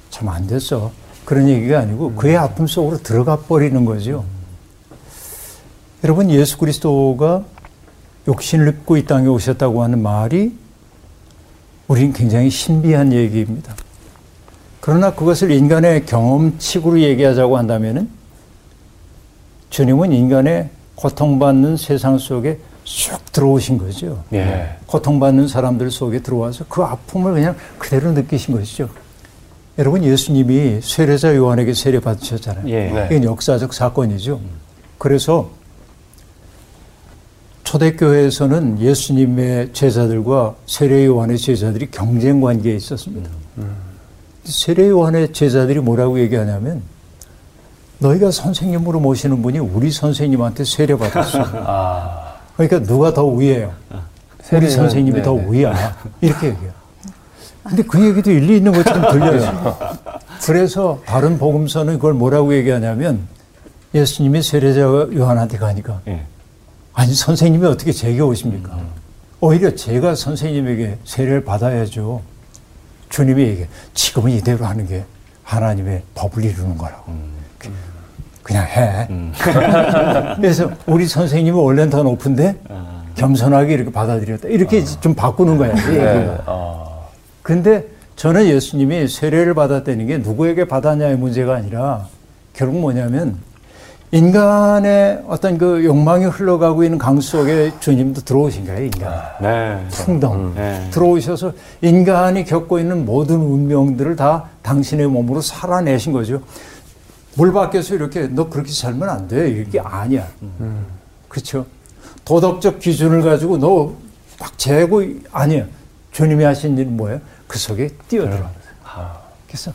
참안 0.10 0.48
됐어. 0.48 0.92
그런 1.26 1.48
얘기가 1.48 1.80
아니고 1.80 2.14
그의 2.14 2.38
아픔 2.38 2.68
속으로 2.68 2.98
들어가 2.98 3.36
버리는 3.36 3.84
거죠. 3.84 4.24
여러분, 6.04 6.32
예수 6.32 6.58
그리스도가 6.58 7.44
욕신을 8.28 8.70
입고 8.70 8.98
이 8.98 9.06
땅에 9.06 9.28
오셨다고 9.28 9.84
하는 9.84 10.02
말이 10.02 10.58
우리는 11.90 12.14
굉장히 12.14 12.50
신비한 12.50 13.12
얘기입니다. 13.12 13.76
그러나 14.80 15.14
그것을 15.14 15.52
인간의 15.52 16.06
경험칙으로 16.06 17.02
얘기하자고 17.02 17.58
한다면은 17.58 18.10
주님은 19.70 20.14
인간의 20.14 20.70
고통받는 20.96 21.76
세상 21.76 22.18
속에 22.18 22.60
쑥 22.84 23.32
들어오신 23.32 23.78
거죠. 23.78 24.24
예. 24.34 24.76
고통받는 24.88 25.48
사람들 25.48 25.92
속에 25.92 26.22
들어와서 26.22 26.66
그 26.68 26.82
아픔을 26.82 27.34
그냥 27.34 27.56
그대로 27.78 28.12
느끼신 28.12 28.56
것이죠. 28.56 28.90
여러분 29.78 30.04
예수님이 30.04 30.82
세례자 30.82 31.36
요한에게 31.36 31.74
세례 31.74 32.00
받으셨잖아요. 32.00 32.68
예. 32.70 32.90
네. 32.92 33.08
이건 33.12 33.24
역사적 33.24 33.74
사건이죠. 33.74 34.40
그래서 34.98 35.50
초대교회에서는 37.64 38.82
예수님의 38.82 39.72
제자들과 39.72 40.56
세례 40.66 41.06
요한의 41.06 41.38
제자들이 41.38 41.90
경쟁 41.90 42.42
관계에 42.42 42.76
있었습니다. 42.76 43.30
세례 44.44 44.90
요한의 44.90 45.32
제자들이 45.32 45.80
뭐라고 45.80 46.20
얘기하냐면 46.20 46.82
너희가 48.00 48.32
선생님으로 48.32 49.00
모시는 49.00 49.42
분이 49.42 49.60
우리 49.60 49.92
선생님한테 49.92 50.66
세례 50.66 50.98
받았어. 50.98 51.40
아, 51.66 52.21
그러니까 52.68 52.88
누가 52.88 53.14
더 53.14 53.26
위에요? 53.28 53.74
우리 53.90 54.68
세례는- 54.68 54.70
선생님이 54.72 55.18
네, 55.18 55.22
더 55.24 55.34
네. 55.34 55.46
위야. 55.50 55.96
이렇게 56.22 56.48
얘기해요. 56.50 56.72
근데 57.64 57.84
그 57.84 58.04
얘기도 58.04 58.32
일리 58.32 58.58
있는 58.58 58.72
것처럼 58.72 59.12
들려요. 59.12 59.78
그래서 60.46 61.00
다른 61.06 61.38
복음서는 61.38 61.96
그걸 61.96 62.14
뭐라고 62.14 62.54
얘기하냐면 62.56 63.28
예수님이 63.94 64.42
세례자 64.42 64.82
요한한테 64.82 65.58
가니까 65.58 66.02
예. 66.08 66.26
아니 66.94 67.14
선생님이 67.14 67.66
어떻게 67.68 67.92
제게 67.92 68.20
오십니까? 68.20 68.78
오히려 69.40 69.76
제가 69.76 70.16
선생님에게 70.16 70.98
세례를 71.06 71.44
받아야죠. 71.44 72.22
주님이 73.10 73.42
얘기해 73.44 73.68
지금은 73.94 74.32
이대로 74.32 74.66
하는 74.66 74.88
게 74.88 75.04
하나님의 75.44 76.04
법을 76.16 76.44
이루는 76.44 76.78
거라고. 76.78 77.12
그냥 78.52 78.68
해. 78.68 79.08
그래서 80.36 80.70
우리 80.86 81.08
선생님이 81.08 81.58
원래는 81.58 81.90
더 81.90 82.04
높은데 82.04 82.56
겸손하게 83.16 83.74
이렇게 83.74 83.92
받아들였다. 83.92 84.50
이렇게 84.50 84.84
좀 84.84 85.16
바꾸는 85.16 85.58
거야. 85.58 85.72
이 85.74 85.88
얘기가. 85.88 86.44
아, 86.46 86.86
근데 87.42 87.86
저는 88.18 88.46
예수님이 88.46 89.08
세례를 89.08 89.54
받았다는 89.54 90.08
게 90.08 90.18
누구에게 90.18 90.66
받았냐의 90.66 91.18
문제가 91.18 91.56
아니라 91.56 92.06
결국 92.54 92.80
뭐냐면 92.80 93.38
인간의 94.14 95.24
어떤 95.30 95.58
그 95.58 95.86
욕망이 95.86 96.26
흘러가고 96.26 96.84
있는 96.84 96.98
강 96.98 97.22
속에 97.22 97.72
주님도 97.80 98.22
들어오신 98.22 98.66
거예요, 98.66 98.84
인간. 98.84 99.22
네. 99.42 99.78
풍덩. 99.90 100.54
네. 100.54 100.86
들어오셔서 100.92 101.54
인간이 101.82 102.44
겪고 102.44 102.80
있는 102.80 103.06
모든 103.06 103.38
운명들을 103.38 104.18
다 104.18 104.44
당신의 104.64 105.08
몸으로 105.08 105.40
살아내신 105.40 106.12
거죠. 106.12 106.42
물 107.36 107.54
밖에서 107.54 107.96
이렇게 107.96 108.28
너 108.28 108.50
그렇게 108.50 108.72
살면 108.72 109.10
안 109.10 109.28
돼. 109.28 109.50
이게 109.50 109.80
아니야. 109.80 110.28
그렇죠. 111.28 111.66
도덕적 112.26 112.80
기준을 112.80 113.22
가지고 113.22 113.58
너딱 113.58 114.58
재고 114.58 115.04
아니야. 115.32 115.66
주님이 116.12 116.44
하신 116.44 116.78
일은 116.78 116.98
뭐예요? 116.98 117.22
그 117.48 117.58
속에 117.58 117.90
뛰어들어. 118.08 118.50
그래서 119.48 119.72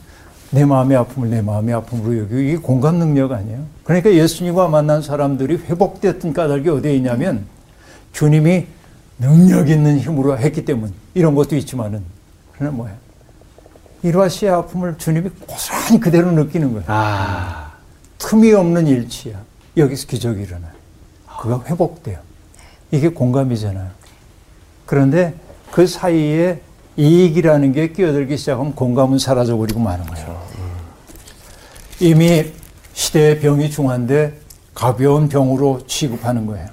내 0.50 0.64
마음의 0.64 0.96
아픔을 0.96 1.30
내 1.30 1.42
마음의 1.42 1.74
아픔으로 1.74 2.18
여기고 2.18 2.38
이게 2.40 2.56
공감 2.56 2.96
능력 2.96 3.32
아니에요. 3.32 3.64
그러니까 3.84 4.12
예수님과 4.12 4.68
만난 4.68 5.02
사람들이 5.02 5.56
회복됐던 5.56 6.32
까닭이 6.32 6.68
어디에 6.68 6.94
있냐면 6.96 7.46
주님이 8.12 8.66
능력 9.18 9.68
있는 9.68 9.98
힘으로 9.98 10.38
했기 10.38 10.64
때문 10.64 10.92
이런 11.14 11.34
것도 11.34 11.56
있지만은 11.56 12.02
그러나 12.52 12.76
뭐야 12.76 12.94
일화 14.02 14.28
씨의 14.28 14.52
아픔을 14.52 14.98
주님이 14.98 15.30
고스란히 15.46 16.00
그대로 16.00 16.30
느끼는 16.32 16.72
거야. 16.72 16.84
아. 16.86 17.72
틈이 18.18 18.52
없는 18.52 18.86
일치야. 18.86 19.40
여기서 19.76 20.06
기적이 20.06 20.42
일어나요. 20.42 20.72
그가 21.40 21.62
회복돼요. 21.66 22.18
이게 22.90 23.08
공감이잖아요. 23.08 23.90
그런데 24.86 25.34
그 25.70 25.86
사이에 25.86 26.60
이익이라는 26.96 27.72
게 27.72 27.92
끼어들기 27.92 28.36
시작하면 28.36 28.74
공감은 28.74 29.18
사라져버리고 29.18 29.80
마는 29.80 30.06
거예요. 30.06 30.46
이미 32.00 32.52
시대의 32.94 33.40
병이 33.40 33.70
중한데 33.70 34.40
가벼운 34.74 35.28
병으로 35.28 35.86
취급하는 35.86 36.46
거예요. 36.46 36.68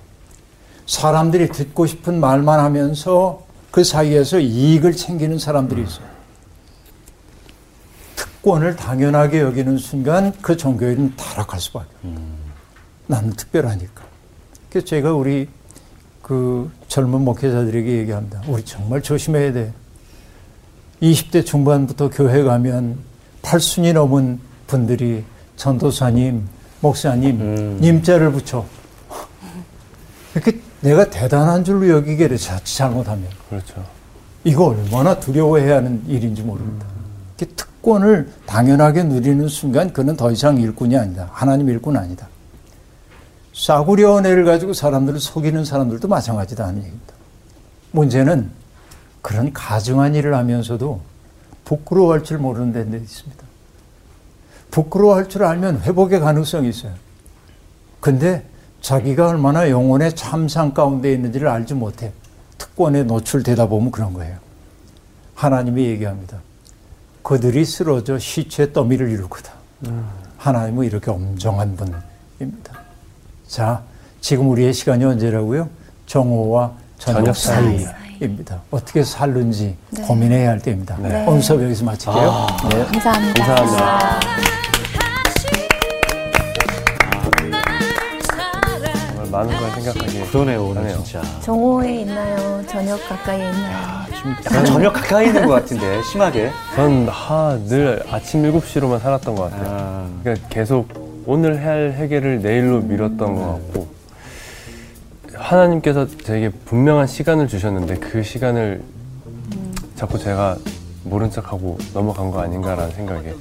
사람들이 0.85 1.49
듣고 1.49 1.85
싶은 1.85 2.19
말만 2.19 2.59
하면서 2.59 3.43
그 3.71 3.83
사이에서 3.83 4.39
이익을 4.39 4.93
챙기는 4.93 5.39
사람들이 5.39 5.83
있어요. 5.83 6.12
특권을 8.43 8.75
당연하게 8.75 9.39
여기는 9.39 9.77
순간 9.77 10.33
그 10.41 10.55
종교인은 10.57 11.15
타락할 11.15 11.59
수밖에 11.61 11.87
없어요. 12.03 12.19
나는 13.07 13.31
특별하니까. 13.31 14.03
그래서 14.69 14.85
제가 14.85 15.13
우리 15.13 15.47
그 16.21 16.69
젊은 16.89 17.21
목회자들에게 17.21 17.89
얘기합니다. 17.99 18.41
우리 18.47 18.63
정말 18.65 19.01
조심해야 19.01 19.53
돼. 19.53 19.73
20대 21.01 21.45
중반부터 21.45 22.09
교회 22.09 22.43
가면 22.43 22.97
팔순이 23.41 23.93
넘은 23.93 24.39
분들이 24.67 25.23
전도사님, 25.55 26.47
목사님, 26.81 27.41
음. 27.41 27.77
님자를 27.81 28.31
붙여. 28.31 28.65
이렇게 30.33 30.59
내가 30.81 31.09
대단한 31.09 31.63
줄로 31.63 31.87
여기게 31.87 32.35
자칫 32.37 32.75
잘못하면. 32.75 33.27
그렇죠. 33.49 33.85
이거 34.43 34.65
얼마나 34.67 35.17
두려워해야 35.17 35.77
하는 35.77 36.03
일인지 36.07 36.41
모릅니다. 36.41 36.85
이렇게 37.37 37.53
특권을 37.83 38.31
당연하게 38.45 39.03
누리는 39.03 39.47
순간 39.49 39.91
그는 39.91 40.15
더 40.15 40.31
이상 40.31 40.57
일꾼이 40.57 40.97
아니다. 40.97 41.29
하나님 41.33 41.69
일꾼 41.69 41.97
아니다. 41.97 42.29
싸구려 43.53 44.17
은혜를 44.17 44.45
가지고 44.45 44.73
사람들을 44.73 45.19
속이는 45.19 45.65
사람들도 45.65 46.07
마찬가지다는 46.07 46.77
얘기입니다. 46.77 47.13
문제는 47.91 48.49
그런 49.21 49.51
가증한 49.51 50.15
일을 50.15 50.33
하면서도 50.33 51.01
부끄러워할 51.65 52.23
줄 52.23 52.37
모르는 52.39 52.71
데 52.71 52.97
있습니다. 52.97 53.43
부끄러워할 54.71 55.27
줄 55.27 55.43
알면 55.43 55.81
회복의 55.81 56.21
가능성이 56.21 56.69
있어요. 56.69 56.93
근데 57.99 58.45
자기가 58.81 59.27
얼마나 59.27 59.69
영혼의 59.69 60.15
참상 60.15 60.73
가운데 60.73 61.13
있는지를 61.13 61.47
알지 61.47 61.73
못해. 61.73 62.11
특권에 62.57 63.03
노출되다 63.03 63.67
보면 63.67 63.91
그런 63.91 64.13
거예요. 64.13 64.37
하나님이 65.35 65.85
얘기합니다. 65.85 66.39
그들이 67.23 67.65
쓰러져 67.65 68.19
시체 68.19 68.71
더미를 68.73 69.09
이룰 69.09 69.29
거다. 69.29 69.51
하나님은 70.37 70.85
이렇게 70.85 71.09
엄정한 71.09 71.75
분입니다. 71.75 72.73
자, 73.47 73.81
지금 74.21 74.49
우리의 74.49 74.73
시간이 74.73 75.03
언제라고요? 75.05 75.69
정오와 76.05 76.73
저녁, 76.97 77.19
저녁 77.19 77.35
사이입니다. 77.35 78.61
어떻게 78.71 79.03
살는지 79.03 79.75
고민해야 80.05 80.49
할 80.49 80.59
때입니다. 80.59 80.97
네. 80.97 81.25
오늘 81.27 81.41
수업 81.41 81.61
여기서 81.63 81.85
마칠게요. 81.85 82.47
네. 82.69 82.85
감사합니다. 82.85 83.45
감사합니다. 83.45 84.52
많은 89.33 89.57
걸 89.57 89.71
생각하게 89.71 90.25
그러네요, 90.27 90.63
오늘 90.63 90.83
하네요. 90.83 91.03
진짜. 91.03 91.21
정오에 91.41 92.01
있나요? 92.01 92.63
저녁 92.67 92.97
가까이에 93.09 93.49
있나요? 93.49 94.05
좀 94.21 94.31
약간 94.45 94.65
저녁 94.65 94.93
가까이 94.93 95.25
있는 95.27 95.47
것 95.47 95.53
같은데, 95.53 96.03
심하게. 96.03 96.51
전 96.75 97.07
하, 97.09 97.57
늘 97.67 98.03
아침 98.11 98.43
7시로만 98.43 98.99
살았던 98.99 99.33
것 99.35 99.49
같아요. 99.49 99.67
아. 99.67 100.07
그러니까 100.21 100.47
계속 100.49 100.87
오늘 101.25 101.59
해야 101.59 101.71
할 101.71 101.93
회개를 101.93 102.41
내일로 102.41 102.81
미뤘던 102.81 103.35
것 103.35 103.41
같고 103.53 103.87
하나님께서 105.33 106.07
제게 106.23 106.49
분명한 106.49 107.07
시간을 107.07 107.47
주셨는데 107.47 107.95
그 107.95 108.21
시간을 108.21 108.83
자꾸 109.95 110.19
제가 110.19 110.57
모른 111.03 111.31
척하고 111.31 111.77
넘어간 111.93 112.29
거 112.29 112.39
아닌가라는 112.41 112.91
생각에 112.91 113.33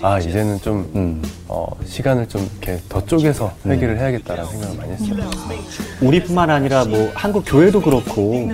아 0.00 0.18
이제는 0.18 0.58
좀 0.60 0.90
음. 0.94 1.22
어, 1.48 1.66
시간을 1.84 2.26
좀 2.28 2.48
이렇게 2.62 2.80
더 2.88 3.04
쪼개서 3.04 3.52
회개를 3.66 3.98
해야겠다라는 3.98 4.50
생각을 4.50 4.76
많이 4.78 4.92
했어요. 4.92 5.30
우리뿐만 6.00 6.48
아니라 6.50 6.84
뭐 6.84 7.10
한국 7.14 7.44
교회도 7.46 7.82
그렇고 7.82 8.50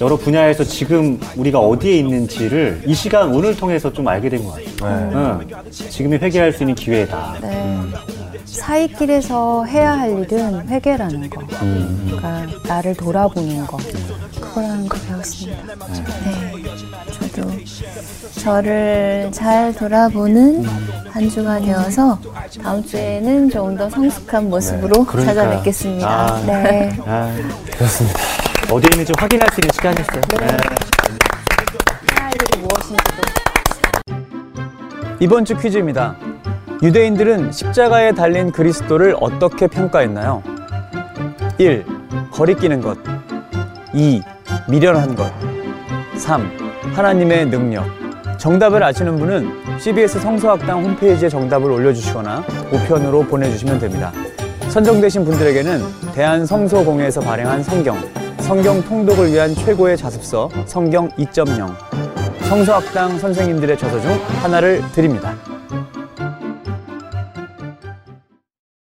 여러 0.00 0.16
분야에서 0.16 0.62
지금 0.64 1.18
우리가 1.36 1.58
어디에 1.58 1.96
있는지를 1.98 2.82
이 2.86 2.94
시간 2.94 3.34
오늘 3.34 3.56
통해서 3.56 3.92
좀 3.92 4.06
알게 4.06 4.28
된 4.28 4.44
것 4.44 4.50
같아요. 4.78 5.10
네. 5.10 5.14
응. 5.14 5.62
지금이 5.72 6.16
회개할 6.18 6.52
수 6.52 6.62
있는 6.62 6.74
기회다. 6.76 7.36
네. 7.42 7.74
사이길에서 8.44 9.64
해야 9.64 9.98
할 9.98 10.10
일은 10.22 10.68
회개라는 10.68 11.28
거. 11.28 11.42
그러니까 11.46 12.46
나를 12.66 12.94
돌아보는 12.94 13.66
거. 13.66 13.76
그거라는 14.40 14.88
거 14.88 14.96
배웠습니다. 15.06 15.62
네. 16.24 16.52
저를 18.40 19.28
잘 19.32 19.74
돌아보는 19.74 20.64
한 21.10 21.28
주가 21.28 21.58
되어서 21.60 22.18
다음 22.62 22.84
주에는 22.84 23.50
조금 23.50 23.76
더 23.76 23.88
성숙한 23.90 24.48
모습으로 24.48 25.04
그러니까요. 25.04 25.26
찾아뵙겠습니다. 25.26 26.08
아. 26.08 26.42
네. 26.46 26.96
아, 27.06 27.34
그렇습니다. 27.76 28.18
어디에 28.70 28.90
있는지 28.92 29.12
확인할 29.18 29.48
수 29.52 29.60
있는 29.60 29.70
시간이었어요. 29.72 30.20
네. 30.40 30.56
무엇인지도. 32.58 33.22
이번 35.20 35.44
주 35.44 35.56
퀴즈입니다. 35.56 36.16
유대인들은 36.82 37.50
십자가에 37.52 38.12
달린 38.12 38.52
그리스도를 38.52 39.16
어떻게 39.20 39.66
평가했나요? 39.66 40.42
1. 41.58 41.84
거리끼는 42.30 42.80
것 42.80 42.98
2. 43.94 44.22
미련한 44.68 45.16
것 45.16 45.32
3. 46.16 46.67
하나님의 46.94 47.46
능력 47.46 47.84
정답을 48.38 48.82
아시는 48.82 49.16
분은 49.16 49.78
CBS 49.80 50.20
성서학당 50.20 50.84
홈페이지에 50.84 51.28
정답을 51.28 51.70
올려주시거나 51.70 52.44
우편으로 52.72 53.24
보내주시면 53.24 53.78
됩니다. 53.80 54.12
선정되신 54.68 55.24
분들에게는 55.24 55.82
대한성소공회에서 56.14 57.20
발행한 57.20 57.62
성경, 57.62 57.98
성경 58.38 58.82
통독을 58.84 59.32
위한 59.32 59.54
최고의 59.54 59.96
자습서 59.96 60.50
성경 60.66 61.08
2.0 61.10 61.74
성서학당 62.48 63.18
선생님들의 63.18 63.76
저서 63.76 64.00
중 64.00 64.10
하나를 64.42 64.82
드립니다. 64.92 65.34